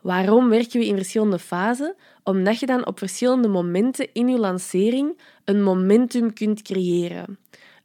Waarom 0.00 0.48
werken 0.48 0.80
we 0.80 0.86
in 0.86 0.96
verschillende 0.96 1.38
fasen? 1.38 1.94
Omdat 2.22 2.60
je 2.60 2.66
dan 2.66 2.86
op 2.86 2.98
verschillende 2.98 3.48
momenten 3.48 4.08
in 4.12 4.28
je 4.28 4.38
lancering 4.38 5.18
een 5.44 5.62
momentum 5.62 6.32
kunt 6.32 6.62
creëren. 6.62 7.38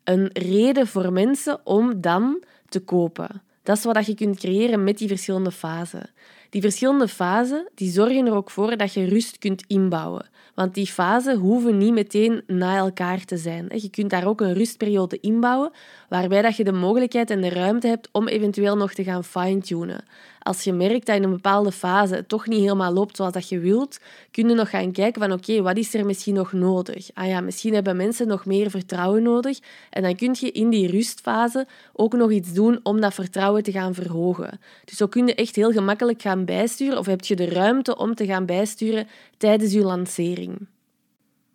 Een 0.03 0.29
reden 0.33 0.87
voor 0.87 1.13
mensen 1.13 1.65
om 1.65 2.01
dan 2.01 2.43
te 2.69 2.79
kopen. 2.79 3.41
Dat 3.63 3.77
is 3.77 3.83
wat 3.83 4.05
je 4.05 4.15
kunt 4.15 4.39
creëren 4.39 4.83
met 4.83 4.97
die 4.97 5.07
verschillende 5.07 5.51
fasen. 5.51 6.09
Die 6.51 6.61
verschillende 6.61 7.07
fasen 7.07 7.67
die 7.75 7.91
zorgen 7.91 8.25
er 8.25 8.33
ook 8.33 8.49
voor 8.49 8.77
dat 8.77 8.93
je 8.93 9.05
rust 9.05 9.37
kunt 9.37 9.63
inbouwen. 9.67 10.29
Want 10.55 10.73
die 10.73 10.85
fasen 10.85 11.37
hoeven 11.37 11.77
niet 11.77 11.93
meteen 11.93 12.43
na 12.47 12.77
elkaar 12.77 13.25
te 13.25 13.37
zijn. 13.37 13.69
Je 13.75 13.89
kunt 13.89 14.09
daar 14.09 14.27
ook 14.27 14.41
een 14.41 14.53
rustperiode 14.53 15.19
inbouwen, 15.19 15.71
waarbij 16.09 16.41
dat 16.41 16.55
je 16.55 16.63
de 16.63 16.71
mogelijkheid 16.71 17.29
en 17.29 17.41
de 17.41 17.49
ruimte 17.49 17.87
hebt 17.87 18.09
om 18.11 18.27
eventueel 18.27 18.77
nog 18.77 18.93
te 18.93 19.03
gaan 19.03 19.23
fine-tunen. 19.23 20.03
Als 20.43 20.63
je 20.63 20.73
merkt 20.73 21.05
dat 21.05 21.15
in 21.15 21.23
een 21.23 21.29
bepaalde 21.29 21.71
fase 21.71 22.15
het 22.15 22.29
toch 22.29 22.47
niet 22.47 22.59
helemaal 22.59 22.93
loopt 22.93 23.15
zoals 23.15 23.33
dat 23.33 23.49
je 23.49 23.59
wilt, 23.59 23.99
kun 24.31 24.49
je 24.49 24.55
nog 24.55 24.69
gaan 24.69 24.91
kijken 24.91 25.21
van 25.21 25.31
oké, 25.31 25.61
wat 25.61 25.77
is 25.77 25.93
er 25.93 26.05
misschien 26.05 26.33
nog 26.33 26.51
nodig? 26.51 27.09
Ah 27.13 27.27
ja, 27.27 27.41
misschien 27.41 27.73
hebben 27.73 27.95
mensen 27.95 28.27
nog 28.27 28.45
meer 28.45 28.69
vertrouwen 28.69 29.23
nodig. 29.23 29.59
En 29.89 30.01
dan 30.01 30.15
kun 30.15 30.35
je 30.39 30.51
in 30.51 30.69
die 30.69 30.91
rustfase 30.91 31.67
ook 31.93 32.13
nog 32.13 32.31
iets 32.31 32.53
doen 32.53 32.79
om 32.83 33.01
dat 33.01 33.13
vertrouwen 33.13 33.63
te 33.63 33.71
gaan 33.71 33.93
verhogen. 33.93 34.59
Dus 34.85 34.97
zo 34.97 35.07
kun 35.07 35.27
je 35.27 35.35
echt 35.35 35.55
heel 35.55 35.71
gemakkelijk 35.71 36.21
gaan 36.21 36.40
bijsturen 36.45 36.97
of 36.97 37.05
heb 37.05 37.25
je 37.25 37.35
de 37.35 37.49
ruimte 37.49 37.97
om 37.97 38.15
te 38.15 38.25
gaan 38.25 38.45
bijsturen 38.45 39.07
tijdens 39.37 39.73
je 39.73 39.81
lancering. 39.81 40.67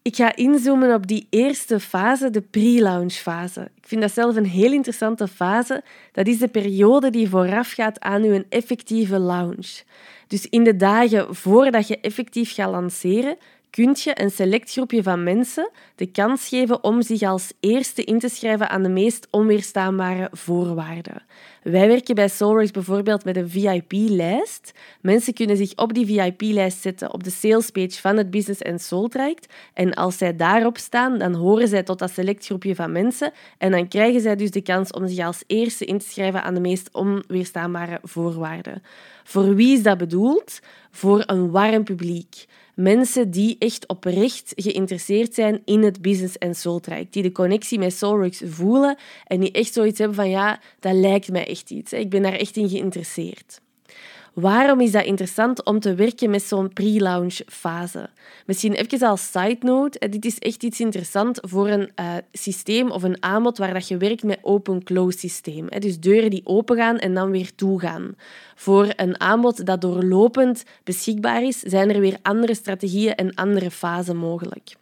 Ik 0.06 0.16
ga 0.16 0.36
inzoomen 0.36 0.94
op 0.94 1.06
die 1.06 1.26
eerste 1.30 1.80
fase, 1.80 2.30
de 2.30 2.40
pre-launch 2.40 3.12
fase. 3.12 3.70
Ik 3.74 3.86
vind 3.86 4.00
dat 4.00 4.12
zelf 4.12 4.36
een 4.36 4.46
heel 4.46 4.72
interessante 4.72 5.28
fase. 5.28 5.82
Dat 6.12 6.26
is 6.26 6.38
de 6.38 6.48
periode 6.48 7.10
die 7.10 7.28
voorafgaat 7.28 8.00
aan 8.00 8.22
uw 8.22 8.42
effectieve 8.48 9.18
launch. 9.18 9.82
Dus 10.26 10.48
in 10.48 10.64
de 10.64 10.76
dagen 10.76 11.34
voordat 11.34 11.88
je 11.88 12.00
effectief 12.00 12.54
gaat 12.54 12.70
lanceren, 12.70 13.36
kun 13.70 13.96
je 13.98 14.20
een 14.20 14.30
select 14.30 14.72
groepje 14.72 15.02
van 15.02 15.22
mensen 15.22 15.70
de 15.94 16.06
kans 16.06 16.48
geven 16.48 16.84
om 16.84 17.02
zich 17.02 17.22
als 17.22 17.52
eerste 17.60 18.04
in 18.04 18.18
te 18.18 18.28
schrijven 18.28 18.68
aan 18.68 18.82
de 18.82 18.88
meest 18.88 19.28
onweerstaanbare 19.30 20.28
voorwaarden. 20.32 21.22
Wij 21.62 21.88
werken 21.88 22.14
bij 22.14 22.28
Soulworks 22.28 22.70
bijvoorbeeld 22.70 23.24
met 23.24 23.36
een 23.36 23.50
VIP-lijst. 23.50 24.72
Mensen 25.00 25.34
kunnen 25.34 25.56
zich 25.56 25.74
op 25.76 25.94
die 25.94 26.06
VIP-lijst 26.06 26.80
zetten 26.80 27.12
op 27.12 27.24
de 27.24 27.30
salespage 27.30 28.00
van 28.00 28.16
het 28.16 28.30
Business 28.30 28.62
and. 28.62 29.46
En 29.74 29.94
als 29.94 30.18
zij 30.18 30.36
daarop 30.36 30.78
staan, 30.78 31.18
dan 31.18 31.34
horen 31.34 31.68
zij 31.68 31.82
tot 31.82 31.98
dat 31.98 32.10
select 32.10 32.46
groepje 32.46 32.74
van 32.74 32.92
mensen. 32.92 33.32
En 33.58 33.70
dan 33.70 33.88
krijgen 33.88 34.20
zij 34.20 34.36
dus 34.36 34.50
de 34.50 34.62
kans 34.62 34.90
om 34.90 35.08
zich 35.08 35.24
als 35.24 35.42
eerste 35.46 35.84
in 35.84 35.98
te 35.98 36.06
schrijven 36.08 36.42
aan 36.42 36.54
de 36.54 36.60
meest 36.60 36.88
onweerstaanbare 36.92 37.98
voorwaarden. 38.02 38.82
Voor 39.24 39.54
wie 39.54 39.76
is 39.76 39.82
dat 39.82 39.98
bedoeld? 39.98 40.60
Voor 40.90 41.22
een 41.26 41.50
warm 41.50 41.84
publiek. 41.84 42.46
Mensen 42.76 43.30
die 43.30 43.56
echt 43.58 43.88
oprecht 43.88 44.52
geïnteresseerd 44.56 45.34
zijn 45.34 45.62
in 45.64 45.82
het 45.82 46.02
business 46.02 46.38
en 46.38 46.54
soul. 46.54 46.80
Die 47.10 47.22
de 47.22 47.32
connectie 47.32 47.78
met 47.78 47.92
Soulworks 47.92 48.42
voelen 48.44 48.96
en 49.24 49.40
die 49.40 49.52
echt 49.52 49.72
zoiets 49.72 49.98
hebben 49.98 50.16
van 50.16 50.30
ja, 50.30 50.60
dat 50.80 50.94
lijkt 50.94 51.30
mij 51.30 51.46
echt 51.46 51.70
iets. 51.70 51.92
Ik 51.92 52.10
ben 52.10 52.22
daar 52.22 52.32
echt 52.32 52.56
in 52.56 52.68
geïnteresseerd. 52.68 53.60
Waarom 54.36 54.80
is 54.80 54.92
dat 54.92 55.04
interessant 55.04 55.64
om 55.64 55.80
te 55.80 55.94
werken 55.94 56.30
met 56.30 56.42
zo'n 56.42 56.72
pre-launch 56.72 57.40
fase? 57.46 58.08
Misschien 58.46 58.72
even 58.72 59.08
als 59.08 59.30
side 59.30 59.56
note, 59.60 60.08
dit 60.08 60.24
is 60.24 60.38
echt 60.38 60.62
iets 60.62 60.80
interessant 60.80 61.38
voor 61.42 61.68
een 61.68 61.90
uh, 62.00 62.14
systeem 62.32 62.90
of 62.90 63.02
een 63.02 63.22
aanbod 63.22 63.58
waar 63.58 63.72
dat 63.72 63.88
je 63.88 63.96
werkt 63.96 64.22
met 64.22 64.38
open-close 64.42 65.18
systeem. 65.18 65.68
Dus 65.78 66.00
deuren 66.00 66.30
die 66.30 66.40
opengaan 66.44 66.98
en 66.98 67.14
dan 67.14 67.30
weer 67.30 67.54
toegaan. 67.54 68.14
Voor 68.54 68.92
een 68.96 69.20
aanbod 69.20 69.66
dat 69.66 69.80
doorlopend 69.80 70.64
beschikbaar 70.84 71.42
is, 71.42 71.60
zijn 71.60 71.90
er 71.90 72.00
weer 72.00 72.18
andere 72.22 72.54
strategieën 72.54 73.14
en 73.14 73.34
andere 73.34 73.70
fasen 73.70 74.16
mogelijk. 74.16 74.76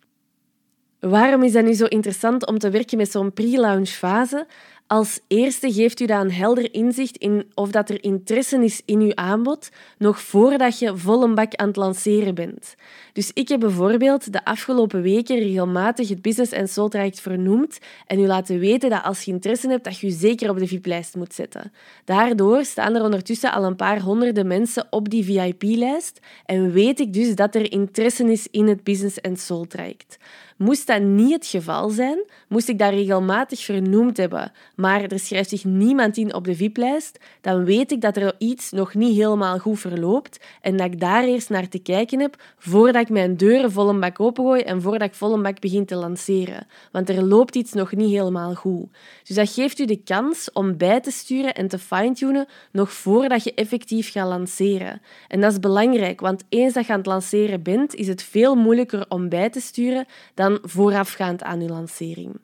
Waarom 1.00 1.42
is 1.42 1.52
dat 1.52 1.64
nu 1.64 1.72
zo 1.72 1.84
interessant 1.84 2.46
om 2.46 2.58
te 2.58 2.70
werken 2.70 2.96
met 2.96 3.10
zo'n 3.10 3.32
pre-launch 3.32 3.88
fase? 3.88 4.46
Als 4.86 5.20
eerste 5.28 5.72
geeft 5.72 6.00
u 6.00 6.06
dan 6.06 6.20
een 6.20 6.32
helder 6.32 6.74
inzicht 6.74 7.16
in 7.16 7.50
of 7.54 7.70
dat 7.70 7.90
er 7.90 8.04
interesse 8.04 8.64
is 8.64 8.82
in 8.84 9.00
uw 9.00 9.14
aanbod, 9.14 9.68
nog 9.98 10.20
voordat 10.20 10.78
je 10.78 10.96
vol 10.96 11.22
een 11.22 11.34
bak 11.34 11.54
aan 11.54 11.66
het 11.66 11.76
lanceren 11.76 12.34
bent. 12.34 12.74
Dus 13.12 13.30
ik 13.34 13.48
heb 13.48 13.60
bijvoorbeeld 13.60 14.32
de 14.32 14.44
afgelopen 14.44 15.02
weken 15.02 15.38
regelmatig 15.38 16.08
het 16.08 16.22
Business 16.22 16.52
en 16.52 16.68
Soul 16.68 16.88
Traject 16.88 17.20
vernoemd 17.20 17.78
en 18.06 18.18
u 18.18 18.26
laten 18.26 18.58
weten 18.58 18.90
dat 18.90 19.02
als 19.02 19.22
je 19.22 19.32
interesse 19.32 19.68
hebt, 19.68 19.84
dat 19.84 19.98
je 19.98 20.06
je 20.06 20.12
zeker 20.12 20.50
op 20.50 20.58
de 20.58 20.66
VIP-lijst 20.66 21.16
moet 21.16 21.34
zetten. 21.34 21.72
Daardoor 22.04 22.64
staan 22.64 22.94
er 22.94 23.02
ondertussen 23.02 23.52
al 23.52 23.64
een 23.64 23.76
paar 23.76 24.00
honderden 24.00 24.46
mensen 24.46 24.86
op 24.90 25.10
die 25.10 25.24
VIP-lijst 25.24 26.20
en 26.46 26.72
weet 26.72 27.00
ik 27.00 27.12
dus 27.12 27.34
dat 27.34 27.54
er 27.54 27.72
interesse 27.72 28.32
is 28.32 28.46
in 28.50 28.66
het 28.66 28.84
Business 28.84 29.20
en 29.20 29.36
Soul 29.36 29.66
Traject. 29.66 30.16
Moest 30.56 30.86
dat 30.86 31.02
niet 31.02 31.32
het 31.32 31.46
geval 31.46 31.88
zijn, 31.88 32.18
moest 32.48 32.68
ik 32.68 32.78
dat 32.78 32.90
regelmatig 32.90 33.64
vernoemd 33.64 34.16
hebben, 34.16 34.52
maar 34.76 35.02
er 35.02 35.18
schrijft 35.18 35.48
zich 35.48 35.64
niemand 35.64 36.16
in 36.16 36.34
op 36.34 36.44
de 36.44 36.54
VIP-lijst, 36.54 37.18
dan 37.40 37.64
weet 37.64 37.92
ik 37.92 38.00
dat 38.00 38.16
er 38.16 38.34
iets 38.38 38.70
nog 38.70 38.94
niet 38.94 39.16
helemaal 39.16 39.58
goed 39.58 39.80
verloopt 39.80 40.44
en 40.60 40.76
dat 40.76 40.86
ik 40.86 41.00
daar 41.00 41.24
eerst 41.24 41.50
naar 41.50 41.68
te 41.68 41.78
kijken 41.78 42.20
heb 42.20 42.42
voordat 42.58 43.02
ik 43.02 43.08
mijn 43.08 43.36
deuren 43.36 43.72
vol 43.72 43.88
een 43.88 44.00
bak 44.00 44.20
opengooi 44.20 44.60
en 44.60 44.82
voordat 44.82 45.08
ik 45.08 45.14
vol 45.14 45.32
een 45.32 45.42
bak 45.42 45.60
begin 45.60 45.86
te 45.86 45.96
lanceren. 45.96 46.66
Want 46.92 47.08
er 47.08 47.24
loopt 47.24 47.56
iets 47.56 47.72
nog 47.72 47.92
niet 47.92 48.10
helemaal 48.10 48.54
goed. 48.54 48.88
Dus 49.24 49.36
dat 49.36 49.50
geeft 49.50 49.78
u 49.78 49.84
de 49.84 50.02
kans 50.04 50.52
om 50.52 50.76
bij 50.76 51.00
te 51.00 51.10
sturen 51.10 51.54
en 51.54 51.68
te 51.68 51.78
fine-tunen 51.78 52.46
nog 52.70 52.92
voordat 52.92 53.44
je 53.44 53.54
effectief 53.54 54.12
gaat 54.12 54.28
lanceren. 54.28 55.00
En 55.28 55.40
dat 55.40 55.52
is 55.52 55.60
belangrijk, 55.60 56.20
want 56.20 56.44
eens 56.48 56.72
dat 56.72 56.86
je 56.86 56.92
aan 56.92 56.98
het 56.98 57.06
lanceren 57.06 57.62
bent, 57.62 57.94
is 57.94 58.08
het 58.08 58.22
veel 58.22 58.54
moeilijker 58.54 59.04
om 59.08 59.28
bij 59.28 59.50
te 59.50 59.60
sturen 59.60 60.06
dan 60.34 60.43
voorafgaand 60.62 61.42
aan 61.42 61.60
je 61.60 61.68
lancering. 61.68 62.36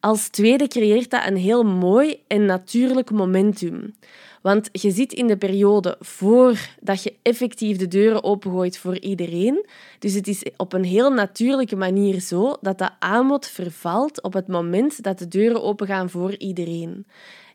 Als 0.00 0.28
tweede 0.28 0.68
creëert 0.68 1.10
dat 1.10 1.26
een 1.26 1.36
heel 1.36 1.62
mooi 1.64 2.22
en 2.26 2.44
natuurlijk 2.44 3.10
momentum. 3.10 3.94
Want 4.42 4.68
je 4.72 4.90
zit 4.90 5.12
in 5.12 5.26
de 5.26 5.36
periode 5.36 5.96
voordat 6.00 7.02
je 7.02 7.14
effectief 7.22 7.76
de 7.76 7.88
deuren 7.88 8.24
opengooit 8.24 8.78
voor 8.78 8.98
iedereen. 8.98 9.66
Dus 9.98 10.14
het 10.14 10.28
is 10.28 10.42
op 10.56 10.72
een 10.72 10.84
heel 10.84 11.10
natuurlijke 11.10 11.76
manier 11.76 12.20
zo 12.20 12.56
dat 12.60 12.78
dat 12.78 12.92
aanbod 12.98 13.46
vervalt 13.46 14.22
op 14.22 14.32
het 14.32 14.48
moment 14.48 15.02
dat 15.02 15.18
de 15.18 15.28
deuren 15.28 15.62
opengaan 15.62 16.10
voor 16.10 16.36
iedereen. 16.36 17.06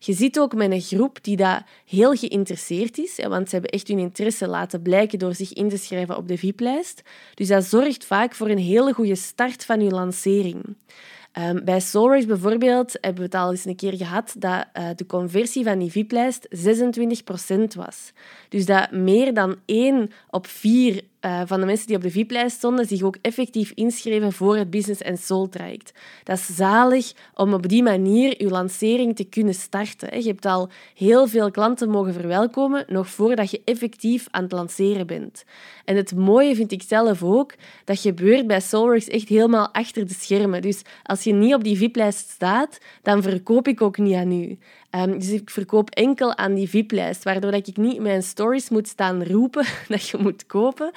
Je 0.05 0.13
zit 0.13 0.39
ook 0.39 0.53
met 0.53 0.71
een 0.71 0.81
groep 0.81 1.17
die 1.21 1.35
daar 1.35 1.65
heel 1.85 2.13
geïnteresseerd 2.13 2.97
is, 2.97 3.19
want 3.27 3.49
ze 3.49 3.55
hebben 3.55 3.71
echt 3.71 3.87
hun 3.87 3.99
interesse 3.99 4.47
laten 4.47 4.81
blijken 4.81 5.19
door 5.19 5.35
zich 5.35 5.53
in 5.53 5.69
te 5.69 5.77
schrijven 5.77 6.17
op 6.17 6.27
de 6.27 6.37
VIP-lijst. 6.37 7.01
Dus 7.33 7.47
dat 7.47 7.63
zorgt 7.63 8.05
vaak 8.05 8.35
voor 8.35 8.49
een 8.49 8.57
hele 8.57 8.93
goede 8.93 9.15
start 9.15 9.65
van 9.65 9.81
je 9.81 9.89
lancering. 9.89 10.75
Um, 11.39 11.63
bij 11.65 11.79
Soulworks 11.79 12.25
bijvoorbeeld 12.25 12.91
hebben 12.91 13.15
we 13.15 13.23
het 13.23 13.35
al 13.35 13.51
eens 13.51 13.65
een 13.65 13.75
keer 13.75 13.93
gehad 13.93 14.35
dat 14.37 14.65
uh, 14.77 14.89
de 14.95 15.05
conversie 15.05 15.63
van 15.63 15.79
die 15.79 15.91
VIP-lijst 15.91 16.47
26% 16.55 17.53
was. 17.75 18.11
Dus 18.49 18.65
dat 18.65 18.91
meer 18.91 19.33
dan 19.33 19.55
1 19.65 20.11
op 20.29 20.47
4 20.47 21.03
uh, 21.25 21.41
van 21.45 21.59
de 21.59 21.65
mensen 21.65 21.87
die 21.87 21.95
op 21.95 22.01
de 22.01 22.11
VIP-lijst 22.11 22.55
stonden 22.55 22.85
zich 22.85 23.01
ook 23.01 23.17
effectief 23.21 23.71
inschreven 23.71 24.31
voor 24.33 24.57
het 24.57 24.69
Business 24.69 25.03
and 25.03 25.19
Soul 25.19 25.49
traject. 25.49 25.91
Dat 26.23 26.37
is 26.37 26.55
zalig 26.55 27.13
om 27.35 27.53
op 27.53 27.67
die 27.67 27.83
manier 27.83 28.43
je 28.43 28.49
lancering 28.49 29.15
te 29.15 29.23
kunnen 29.23 29.53
starten. 29.53 30.21
Je 30.21 30.27
hebt 30.27 30.45
al 30.45 30.69
heel 30.95 31.27
veel 31.27 31.51
klanten 31.51 31.89
mogen 31.89 32.13
verwelkomen 32.13 32.85
nog 32.87 33.07
voordat 33.07 33.51
je 33.51 33.61
effectief 33.65 34.27
aan 34.31 34.43
het 34.43 34.51
lanceren 34.51 35.07
bent. 35.07 35.45
En 35.85 35.95
het 35.95 36.15
mooie 36.15 36.55
vind 36.55 36.71
ik 36.71 36.81
zelf 36.81 37.23
ook, 37.23 37.53
dat 37.85 37.99
gebeurt 37.99 38.47
bij 38.47 38.59
Soulworks 38.59 39.07
echt 39.07 39.29
helemaal 39.29 39.73
achter 39.73 40.07
de 40.07 40.13
schermen. 40.13 40.61
Dus 40.61 40.81
als 41.03 41.23
je 41.23 41.33
niet 41.33 41.53
op 41.53 41.63
die 41.63 41.77
VIP-lijst 41.77 42.29
staat, 42.29 42.79
dan 43.01 43.21
verkoop 43.21 43.67
ik 43.67 43.81
ook 43.81 43.97
niet 43.97 44.15
aan 44.15 44.31
u. 44.31 44.57
Um, 44.95 45.19
dus 45.19 45.29
ik 45.29 45.49
verkoop 45.49 45.89
enkel 45.89 46.37
aan 46.37 46.53
die 46.53 46.69
VIP-lijst, 46.69 47.23
waardoor 47.23 47.51
dat 47.51 47.67
ik 47.67 47.77
niet 47.77 48.01
mijn 48.01 48.23
stories 48.23 48.69
moet 48.69 48.87
staan 48.87 49.23
roepen 49.23 49.65
dat 49.87 50.07
je 50.07 50.17
moet 50.17 50.45
kopen. 50.45 50.91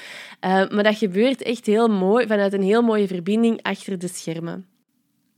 Uh, 0.45 0.69
maar 0.69 0.83
dat 0.83 0.97
gebeurt 0.97 1.43
echt 1.43 1.67
heel 1.67 1.89
mooi, 1.89 2.27
vanuit 2.27 2.53
een 2.53 2.63
heel 2.63 2.83
mooie 2.83 3.07
verbinding 3.07 3.63
achter 3.63 3.99
de 3.99 4.09
schermen. 4.09 4.67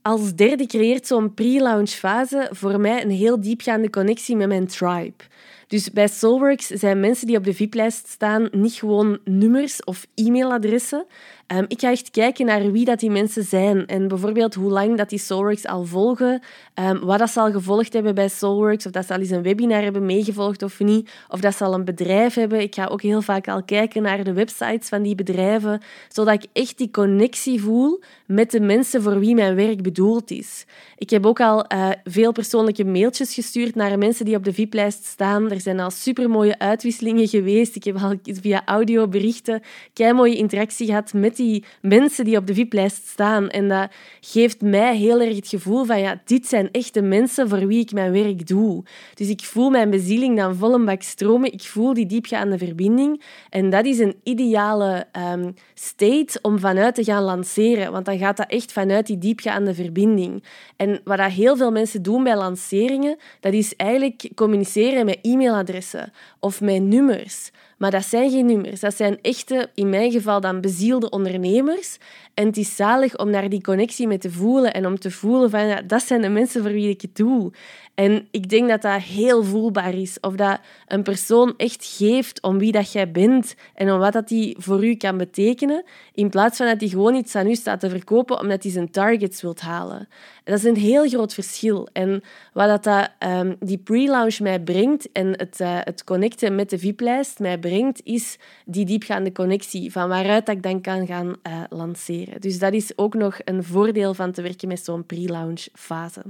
Als 0.01 0.35
derde 0.35 0.65
creëert 0.65 1.07
zo'n 1.07 1.33
pre-launch 1.33 1.89
fase 1.89 2.49
voor 2.51 2.79
mij 2.79 3.03
een 3.03 3.11
heel 3.11 3.41
diepgaande 3.41 3.89
connectie 3.89 4.35
met 4.35 4.47
mijn 4.47 4.67
tribe. 4.67 5.23
Dus 5.69 5.91
bij 5.91 6.07
Soulworks 6.07 6.67
zijn 6.67 6.99
mensen 6.99 7.27
die 7.27 7.37
op 7.37 7.43
de 7.43 7.53
VIP-lijst 7.53 8.07
staan 8.07 8.47
niet 8.51 8.73
gewoon 8.73 9.19
nummers 9.23 9.83
of 9.83 10.05
e-mailadressen. 10.15 11.05
Um, 11.53 11.65
ik 11.67 11.79
ga 11.79 11.91
echt 11.91 12.11
kijken 12.11 12.45
naar 12.45 12.71
wie 12.71 12.85
dat 12.85 12.99
die 12.99 13.09
mensen 13.09 13.43
zijn 13.43 13.85
en 13.85 14.07
bijvoorbeeld 14.07 14.53
hoe 14.53 14.71
lang 14.71 14.97
dat 14.97 15.09
die 15.09 15.19
Soulworks 15.19 15.65
al 15.65 15.85
volgen, 15.85 16.41
um, 16.79 16.99
wat 16.99 17.19
dat 17.19 17.29
ze 17.29 17.39
al 17.39 17.51
gevolgd 17.51 17.93
hebben 17.93 18.15
bij 18.15 18.29
Soulworks, 18.29 18.85
of 18.85 18.91
dat 18.91 19.05
ze 19.05 19.13
al 19.13 19.19
eens 19.19 19.29
een 19.29 19.41
webinar 19.41 19.81
hebben 19.81 20.05
meegevolgd 20.05 20.63
of 20.63 20.79
niet, 20.79 21.11
of 21.27 21.39
dat 21.39 21.55
ze 21.55 21.63
al 21.63 21.73
een 21.73 21.85
bedrijf 21.85 22.33
hebben. 22.33 22.59
Ik 22.61 22.75
ga 22.75 22.85
ook 22.85 23.01
heel 23.01 23.21
vaak 23.21 23.47
al 23.47 23.63
kijken 23.63 24.01
naar 24.01 24.23
de 24.23 24.33
websites 24.33 24.89
van 24.89 25.01
die 25.01 25.15
bedrijven, 25.15 25.81
zodat 26.07 26.43
ik 26.43 26.49
echt 26.53 26.77
die 26.77 26.91
connectie 26.91 27.61
voel 27.61 28.01
met 28.25 28.51
de 28.51 28.59
mensen 28.59 29.01
voor 29.01 29.19
wie 29.19 29.35
mijn 29.35 29.55
werk 29.55 29.81
bedoeld 29.81 30.31
is. 30.31 30.65
Ik 30.97 31.09
heb 31.09 31.25
ook 31.25 31.39
al 31.39 31.65
uh, 31.73 31.89
veel 32.03 32.31
persoonlijke 32.31 32.85
mailtjes 32.85 33.33
gestuurd 33.33 33.75
naar 33.75 33.97
mensen 33.97 34.25
die 34.25 34.35
op 34.35 34.43
de 34.43 34.53
VIP-lijst 34.53 35.05
staan. 35.05 35.47
Er 35.59 35.65
zijn 35.65 35.79
al 35.79 35.91
supermooie 35.91 36.59
uitwisselingen 36.59 37.27
geweest. 37.27 37.75
Ik 37.75 37.83
heb 37.83 37.97
al 38.01 38.15
via 38.23 38.61
audioberichten 38.65 39.61
mooie 40.13 40.35
interactie 40.35 40.87
gehad 40.87 41.13
met 41.13 41.35
die 41.35 41.63
mensen 41.81 42.25
die 42.25 42.37
op 42.37 42.47
de 42.47 42.53
VIP-lijst 42.53 43.07
staan. 43.07 43.49
En 43.49 43.67
dat 43.67 43.91
geeft 44.21 44.61
mij 44.61 44.97
heel 44.97 45.21
erg 45.21 45.35
het 45.35 45.47
gevoel 45.47 45.85
van 45.85 45.99
ja, 45.99 46.21
dit 46.25 46.47
zijn 46.47 46.71
echte 46.71 47.01
mensen 47.01 47.49
voor 47.49 47.67
wie 47.67 47.79
ik 47.79 47.91
mijn 47.91 48.11
werk 48.11 48.47
doe. 48.47 48.83
Dus 49.13 49.29
ik 49.29 49.41
voel 49.41 49.69
mijn 49.69 49.89
bezieling 49.89 50.37
dan 50.37 50.55
vol 50.55 50.73
een 50.73 50.97
stromen. 50.99 51.53
Ik 51.53 51.61
voel 51.61 51.93
die 51.93 52.05
diepgaande 52.05 52.57
verbinding. 52.57 53.23
En 53.49 53.69
dat 53.69 53.85
is 53.85 53.99
een 53.99 54.15
ideale 54.23 55.07
um, 55.33 55.53
state 55.73 56.39
om 56.41 56.59
vanuit 56.59 56.95
te 56.95 57.03
gaan 57.03 57.23
lanceren. 57.23 57.91
Want 57.91 58.05
dan 58.05 58.17
gaat 58.17 58.37
dat 58.37 58.49
echt 58.49 58.71
vanuit 58.71 59.07
die 59.07 59.17
diepgaande 59.17 59.73
verbinding. 59.73 60.43
En 60.75 61.01
wat 61.03 61.19
heel 61.21 61.57
veel 61.57 61.71
mensen 61.71 62.01
doen 62.01 62.23
bij 62.23 62.37
lanceringen, 62.37 63.17
dat 63.39 63.53
is 63.53 63.75
eigenlijk 63.75 64.29
communiceren 64.35 65.05
met 65.05 65.19
e-mailadressen 65.49 66.11
of 66.39 66.61
met 66.61 66.81
nummers. 66.81 67.51
Maar 67.77 67.91
dat 67.91 68.05
zijn 68.05 68.31
geen 68.31 68.45
nummers. 68.45 68.79
Dat 68.79 68.95
zijn 68.95 69.21
echte, 69.21 69.69
in 69.73 69.89
mijn 69.89 70.11
geval 70.11 70.41
dan 70.41 70.61
bezielde 70.61 71.09
ondernemers. 71.09 71.97
En 72.33 72.45
het 72.45 72.57
is 72.57 72.75
zalig 72.75 73.17
om 73.17 73.29
naar 73.29 73.49
die 73.49 73.61
connectie 73.61 74.07
mee 74.07 74.17
te 74.17 74.31
voelen 74.31 74.73
en 74.73 74.85
om 74.85 74.99
te 74.99 75.11
voelen 75.11 75.49
van 75.49 75.81
dat 75.87 76.03
zijn 76.03 76.21
de 76.21 76.29
mensen 76.29 76.61
voor 76.61 76.71
wie 76.71 76.89
ik 76.89 77.01
het 77.01 77.15
doe. 77.15 77.51
En 77.99 78.27
ik 78.31 78.49
denk 78.49 78.69
dat 78.69 78.81
dat 78.81 79.01
heel 79.01 79.43
voelbaar 79.43 79.93
is. 79.93 80.19
Of 80.19 80.35
dat 80.35 80.59
een 80.87 81.03
persoon 81.03 81.53
echt 81.57 81.85
geeft 81.97 82.41
om 82.41 82.57
wie 82.59 82.71
dat 82.71 82.91
jij 82.91 83.11
bent 83.11 83.55
en 83.73 83.91
om 83.91 83.99
wat 83.99 84.13
dat 84.13 84.27
die 84.27 84.55
voor 84.59 84.85
u 84.85 84.95
kan 84.95 85.17
betekenen, 85.17 85.83
in 86.13 86.29
plaats 86.29 86.57
van 86.57 86.67
dat 86.67 86.79
hij 86.79 86.89
gewoon 86.89 87.15
iets 87.15 87.35
aan 87.35 87.47
u 87.47 87.55
staat 87.55 87.79
te 87.79 87.89
verkopen 87.89 88.39
omdat 88.39 88.63
hij 88.63 88.71
zijn 88.71 88.91
targets 88.91 89.41
wilt 89.41 89.61
halen. 89.61 90.07
dat 90.43 90.57
is 90.57 90.63
een 90.63 90.75
heel 90.75 91.07
groot 91.07 91.33
verschil. 91.33 91.87
En 91.93 92.23
wat 92.53 92.67
dat, 92.67 92.83
dat 92.83 93.29
um, 93.29 93.55
die 93.59 93.77
pre-launch 93.77 94.39
mij 94.39 94.59
brengt 94.59 95.11
en 95.11 95.27
het, 95.27 95.59
uh, 95.59 95.77
het 95.83 96.03
connecten 96.03 96.55
met 96.55 96.69
de 96.69 96.79
VIP-lijst 96.79 97.39
mij 97.39 97.57
brengt, 97.57 98.01
is 98.03 98.37
die 98.65 98.85
diepgaande 98.85 99.31
connectie 99.31 99.91
van 99.91 100.09
waaruit 100.09 100.45
dat 100.45 100.55
ik 100.55 100.63
dan 100.63 100.81
kan 100.81 101.05
gaan 101.05 101.27
uh, 101.27 101.63
lanceren. 101.69 102.41
Dus 102.41 102.59
dat 102.59 102.73
is 102.73 102.97
ook 102.97 103.13
nog 103.13 103.39
een 103.43 103.63
voordeel 103.63 104.13
van 104.13 104.31
te 104.31 104.41
werken 104.41 104.67
met 104.67 104.83
zo'n 104.83 105.05
pre-launch 105.05 105.67
fase. 105.73 106.21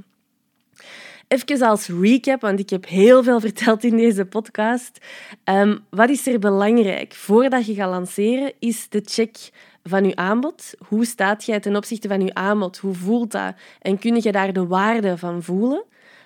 Even 1.30 1.62
als 1.62 1.88
recap, 1.88 2.42
want 2.42 2.60
ik 2.60 2.70
heb 2.70 2.88
heel 2.88 3.24
veel 3.24 3.40
verteld 3.40 3.84
in 3.84 3.98
deze 3.98 4.26
podcast. 4.26 5.06
Um, 5.44 5.86
wat 5.90 6.10
is 6.10 6.28
er 6.28 6.40
belangrijk 6.40 7.14
voordat 7.14 7.66
je 7.66 7.74
gaat 7.74 7.90
lanceren, 7.90 8.54
is 8.60 8.90
de 8.90 9.02
check 9.06 9.38
van 9.84 10.06
je 10.06 10.16
aanbod. 10.16 10.74
Hoe 10.88 11.06
staat 11.06 11.46
jij 11.46 11.60
ten 11.60 11.76
opzichte 11.76 12.08
van 12.08 12.22
je 12.22 12.34
aanbod? 12.34 12.78
Hoe 12.78 12.94
voelt 12.94 13.32
dat? 13.32 13.54
En 13.82 14.00
kun 14.00 14.22
je 14.22 14.32
daar 14.32 14.54
de 14.54 14.68
waarde 14.68 15.18
van 15.18 15.44
voelen? 15.44 15.84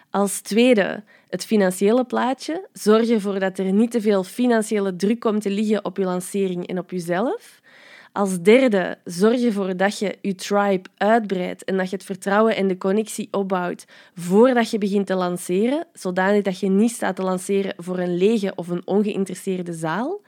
Als 0.10 0.42
tweede, 0.42 1.04
het 1.30 1.46
financiële 1.46 2.04
plaatje. 2.04 2.68
Zorg 2.74 3.10
ervoor 3.10 3.40
dat 3.40 3.58
er 3.58 3.74
niet 3.74 3.92
te 3.92 4.02
veel 4.02 4.24
financiële 4.24 4.96
druk 4.96 5.20
komt 5.20 5.42
te 5.42 5.50
liggen 5.50 5.86
op 5.86 5.98
je 5.98 6.04
lancering 6.04 6.68
en 6.68 6.78
op 6.78 6.92
jezelf. 6.92 7.62
Als 8.14 8.42
derde, 8.42 8.98
zorg 9.04 9.42
ervoor 9.42 9.78
dat 9.78 10.00
je 10.00 10.18
je 10.22 10.36
tribe 10.36 10.90
uitbreidt 10.98 11.64
en 11.64 11.78
dat 11.78 11.90
je 11.90 11.96
het 11.96 12.06
vertrouwen 12.06 12.56
en 12.56 12.68
de 12.68 12.78
connectie 12.78 13.28
opbouwt 13.32 13.86
voordat 14.16 14.70
je 14.70 14.78
begint 14.78 15.08
te 15.08 15.16
lanceren, 15.16 15.88
zodanig 15.94 16.42
dat 16.42 16.60
je 16.60 16.70
niet 16.70 16.92
staat 16.92 17.16
te 17.16 17.22
lanceren 17.22 17.74
voor 17.78 17.98
een 18.00 18.18
lege 18.18 18.52
of 18.56 18.68
een 18.68 18.82
ongeïnteresseerde 18.88 19.74
zaal. 19.74 20.22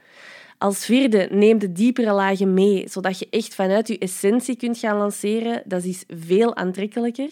Als 0.58 0.84
vierde, 0.84 1.28
neem 1.30 1.58
de 1.58 1.72
diepere 1.72 2.12
lagen 2.12 2.54
mee, 2.54 2.88
zodat 2.88 3.18
je 3.18 3.26
echt 3.30 3.54
vanuit 3.54 3.88
je 3.88 3.98
essentie 3.98 4.56
kunt 4.56 4.78
gaan 4.78 4.96
lanceren. 4.96 5.62
Dat 5.64 5.84
is 5.84 6.04
veel 6.08 6.56
aantrekkelijker. 6.56 7.28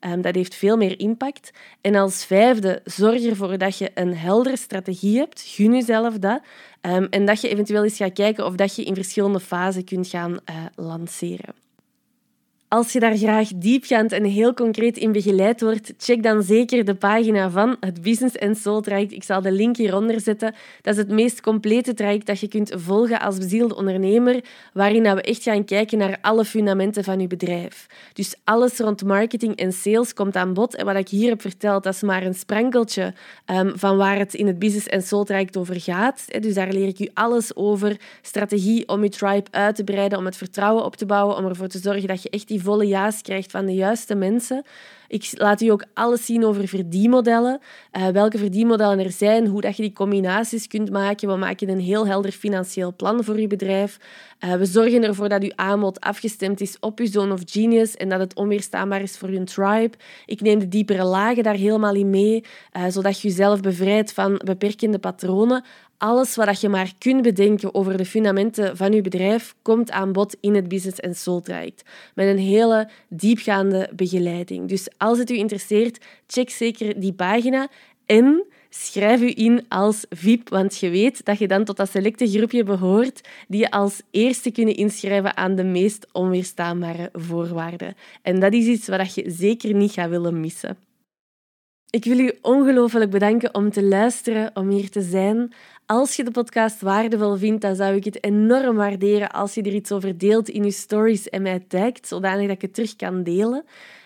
Um, 0.00 0.22
dat 0.22 0.34
heeft 0.34 0.54
veel 0.54 0.76
meer 0.76 0.98
impact. 0.98 1.50
En 1.80 1.94
als 1.94 2.24
vijfde, 2.24 2.80
zorg 2.84 3.24
ervoor 3.24 3.58
dat 3.58 3.78
je 3.78 3.90
een 3.94 4.16
heldere 4.16 4.56
strategie 4.56 5.18
hebt. 5.18 5.40
Gun 5.40 5.72
jezelf 5.72 6.18
dat. 6.18 6.40
Um, 6.82 7.04
en 7.04 7.26
dat 7.26 7.40
je 7.40 7.48
eventueel 7.48 7.84
eens 7.84 7.96
gaat 7.96 8.12
kijken 8.12 8.46
of 8.46 8.54
dat 8.54 8.76
je 8.76 8.84
in 8.84 8.94
verschillende 8.94 9.40
fasen 9.40 9.84
kunt 9.84 10.08
gaan 10.08 10.32
uh, 10.32 10.56
lanceren. 10.74 11.63
Als 12.68 12.92
je 12.92 13.00
daar 13.00 13.16
graag 13.16 13.48
diepgaand 13.56 14.12
en 14.12 14.24
heel 14.24 14.54
concreet 14.54 14.96
in 14.96 15.12
begeleid 15.12 15.60
wordt, 15.60 15.92
check 15.98 16.22
dan 16.22 16.42
zeker 16.42 16.84
de 16.84 16.94
pagina 16.94 17.50
van 17.50 17.76
het 17.80 18.02
Business 18.02 18.38
and 18.38 18.58
Soul 18.58 18.80
traject. 18.80 19.12
Ik 19.12 19.22
zal 19.22 19.42
de 19.42 19.52
link 19.52 19.76
hieronder 19.76 20.20
zetten. 20.20 20.54
Dat 20.82 20.94
is 20.94 21.00
het 21.00 21.08
meest 21.08 21.40
complete 21.40 21.94
traject 21.94 22.26
dat 22.26 22.40
je 22.40 22.48
kunt 22.48 22.72
volgen 22.76 23.20
als 23.20 23.38
bezielde 23.38 23.76
ondernemer, 23.76 24.44
waarin 24.72 25.02
we 25.02 25.22
echt 25.22 25.42
gaan 25.42 25.64
kijken 25.64 25.98
naar 25.98 26.18
alle 26.20 26.44
fundamenten 26.44 27.04
van 27.04 27.20
je 27.20 27.26
bedrijf. 27.26 27.86
Dus 28.12 28.34
alles 28.44 28.78
rond 28.78 29.04
marketing 29.04 29.56
en 29.56 29.72
sales 29.72 30.14
komt 30.14 30.36
aan 30.36 30.54
bod. 30.54 30.74
En 30.74 30.84
wat 30.84 30.96
ik 30.96 31.08
hier 31.08 31.28
heb 31.28 31.40
verteld, 31.40 31.82
dat 31.82 31.94
is 31.94 32.02
maar 32.02 32.22
een 32.22 32.34
sprankeltje 32.34 33.14
um, 33.46 33.72
van 33.74 33.96
waar 33.96 34.18
het 34.18 34.34
in 34.34 34.46
het 34.46 34.58
Business 34.58 34.90
and 34.90 35.04
Soul 35.04 35.24
traject 35.24 35.56
over 35.56 35.80
gaat. 35.80 36.42
Dus 36.42 36.54
daar 36.54 36.72
leer 36.72 36.88
ik 36.88 36.98
u 36.98 37.08
alles 37.14 37.56
over 37.56 37.96
strategie 38.22 38.88
om 38.88 39.02
je 39.02 39.08
tribe 39.08 39.50
uit 39.50 39.76
te 39.76 39.84
breiden, 39.84 40.18
om 40.18 40.24
het 40.24 40.36
vertrouwen 40.36 40.84
op 40.84 40.96
te 40.96 41.06
bouwen, 41.06 41.36
om 41.36 41.44
ervoor 41.44 41.68
te 41.68 41.78
zorgen 41.78 42.08
dat 42.08 42.22
je 42.22 42.30
echt 42.30 42.48
die 42.48 42.62
volle 42.64 42.86
ja's 42.86 43.22
krijgt 43.22 43.50
van 43.50 43.66
de 43.66 43.74
juiste 43.74 44.14
mensen. 44.14 44.64
Ik 45.08 45.30
laat 45.32 45.60
u 45.60 45.68
ook 45.68 45.84
alles 45.94 46.24
zien 46.24 46.44
over 46.44 46.68
verdienmodellen, 46.68 47.60
uh, 47.92 48.08
welke 48.08 48.38
verdienmodellen 48.38 48.98
er 48.98 49.10
zijn, 49.10 49.46
hoe 49.46 49.60
dat 49.60 49.76
je 49.76 49.82
die 49.82 49.92
combinaties 49.92 50.66
kunt 50.66 50.90
maken. 50.90 51.28
We 51.28 51.36
maken 51.36 51.68
een 51.68 51.80
heel 51.80 52.06
helder 52.06 52.32
financieel 52.32 52.94
plan 52.96 53.24
voor 53.24 53.34
uw 53.34 53.46
bedrijf. 53.46 53.98
Uh, 54.44 54.54
we 54.54 54.64
zorgen 54.64 55.02
ervoor 55.02 55.28
dat 55.28 55.42
uw 55.42 55.52
aanbod 55.54 56.00
afgestemd 56.00 56.60
is 56.60 56.76
op 56.80 56.98
uw 56.98 57.06
zone 57.06 57.32
of 57.32 57.40
genius 57.44 57.96
en 57.96 58.08
dat 58.08 58.20
het 58.20 58.34
onweerstaanbaar 58.34 59.02
is 59.02 59.16
voor 59.16 59.28
uw 59.28 59.44
tribe. 59.44 59.96
Ik 60.26 60.40
neem 60.40 60.58
de 60.58 60.68
diepere 60.68 61.04
lagen 61.04 61.42
daar 61.42 61.54
helemaal 61.54 61.94
in 61.94 62.10
mee, 62.10 62.44
uh, 62.76 62.84
zodat 62.88 63.20
je 63.20 63.28
jezelf 63.28 63.60
bevrijdt 63.60 64.12
van 64.12 64.40
beperkende 64.44 64.98
patronen 64.98 65.64
alles 66.04 66.34
wat 66.34 66.60
je 66.60 66.68
maar 66.68 66.92
kunt 66.98 67.22
bedenken 67.22 67.74
over 67.74 67.96
de 67.96 68.04
fundamenten 68.04 68.76
van 68.76 68.92
je 68.92 69.00
bedrijf 69.00 69.54
komt 69.62 69.90
aan 69.90 70.12
bod 70.12 70.36
in 70.40 70.54
het 70.54 70.68
Business 70.68 71.00
and 71.00 71.16
Soul 71.16 71.40
traject. 71.40 71.82
Met 72.14 72.26
een 72.26 72.38
hele 72.38 72.88
diepgaande 73.08 73.90
begeleiding. 73.96 74.68
Dus 74.68 74.88
als 74.96 75.18
het 75.18 75.30
u 75.30 75.36
interesseert, 75.36 76.04
check 76.26 76.50
zeker 76.50 77.00
die 77.00 77.12
pagina 77.12 77.68
en 78.06 78.44
schrijf 78.70 79.20
u 79.20 79.32
in 79.34 79.64
als 79.68 80.04
VIP, 80.10 80.48
want 80.48 80.78
je 80.78 80.90
weet 80.90 81.24
dat 81.24 81.38
je 81.38 81.48
dan 81.48 81.64
tot 81.64 81.76
dat 81.76 81.90
selecte 81.90 82.28
groepje 82.28 82.64
behoort 82.64 83.28
die 83.48 83.60
je 83.60 83.70
als 83.70 84.00
eerste 84.10 84.50
kunnen 84.50 84.76
inschrijven 84.76 85.36
aan 85.36 85.54
de 85.54 85.64
meest 85.64 86.06
onweerstaanbare 86.12 87.08
voorwaarden. 87.12 87.94
En 88.22 88.40
dat 88.40 88.52
is 88.52 88.66
iets 88.66 88.88
wat 88.88 89.14
je 89.14 89.30
zeker 89.30 89.74
niet 89.74 89.92
gaat 89.92 90.10
willen 90.10 90.40
missen. 90.40 90.76
Ik 91.94 92.04
wil 92.04 92.18
u 92.18 92.32
ongelooflijk 92.42 93.10
bedanken 93.10 93.54
om 93.54 93.70
te 93.70 93.82
luisteren, 93.82 94.50
om 94.54 94.68
hier 94.68 94.90
te 94.90 95.02
zijn. 95.02 95.52
Als 95.86 96.16
je 96.16 96.24
de 96.24 96.30
podcast 96.30 96.80
waardevol 96.80 97.36
vindt, 97.36 97.62
dan 97.62 97.76
zou 97.76 97.94
ik 97.94 98.04
het 98.04 98.24
enorm 98.24 98.76
waarderen 98.76 99.30
als 99.30 99.54
je 99.54 99.62
er 99.62 99.74
iets 99.74 99.92
over 99.92 100.18
deelt 100.18 100.48
in 100.48 100.64
je 100.64 100.70
stories 100.70 101.28
en 101.28 101.42
mij 101.42 101.64
tagt, 101.68 102.08
zodanig 102.08 102.46
dat 102.46 102.56
ik 102.56 102.62
het 102.62 102.74
terug 102.74 102.96
kan 102.96 103.22
delen. 103.22 103.64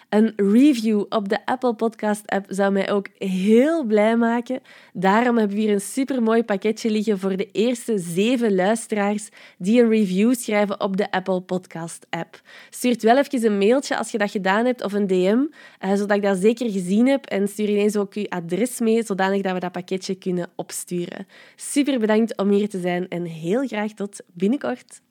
Een 0.09 0.33
review 0.37 1.05
op 1.09 1.29
de 1.29 1.47
Apple 1.47 1.75
Podcast 1.75 2.27
app 2.27 2.47
zou 2.49 2.73
mij 2.73 2.91
ook 2.91 3.07
heel 3.19 3.85
blij 3.85 4.17
maken. 4.17 4.61
Daarom 4.93 5.37
hebben 5.37 5.57
we 5.57 5.63
hier 5.63 5.73
een 5.73 5.81
supermooi 5.81 6.45
pakketje 6.45 6.91
liggen 6.91 7.19
voor 7.19 7.37
de 7.37 7.51
eerste 7.53 7.99
zeven 7.99 8.55
luisteraars 8.55 9.29
die 9.59 9.83
een 9.83 9.89
review 9.89 10.35
schrijven 10.35 10.81
op 10.81 10.97
de 10.97 11.11
Apple 11.11 11.41
Podcast 11.41 12.07
app. 12.11 12.41
Stuur 12.71 12.97
wel 13.01 13.19
even 13.19 13.45
een 13.45 13.59
mailtje 13.59 13.99
als 13.99 14.11
je 14.11 14.19
dat 14.19 14.31
gedaan 14.31 14.65
hebt 14.65 14.83
of 14.83 14.93
een 14.93 15.07
DM, 15.07 15.45
eh, 15.79 15.95
zodat 15.95 16.17
ik 16.17 16.23
dat 16.23 16.39
zeker 16.39 16.71
gezien 16.71 17.07
heb. 17.07 17.27
En 17.27 17.49
stuur 17.49 17.69
ineens 17.69 17.97
ook 17.97 18.15
je 18.15 18.31
adres 18.31 18.81
mee, 18.81 19.03
zodanig 19.03 19.43
dat 19.43 19.53
we 19.53 19.61
dat 19.61 19.73
pakketje 19.73 20.15
kunnen 20.15 20.51
opsturen. 20.57 21.27
Super 21.57 21.99
bedankt 21.99 22.37
om 22.37 22.51
hier 22.51 22.69
te 22.69 22.81
zijn 22.81 23.09
en 23.09 23.25
heel 23.25 23.67
graag 23.67 23.93
tot 23.93 24.21
binnenkort. 24.33 25.01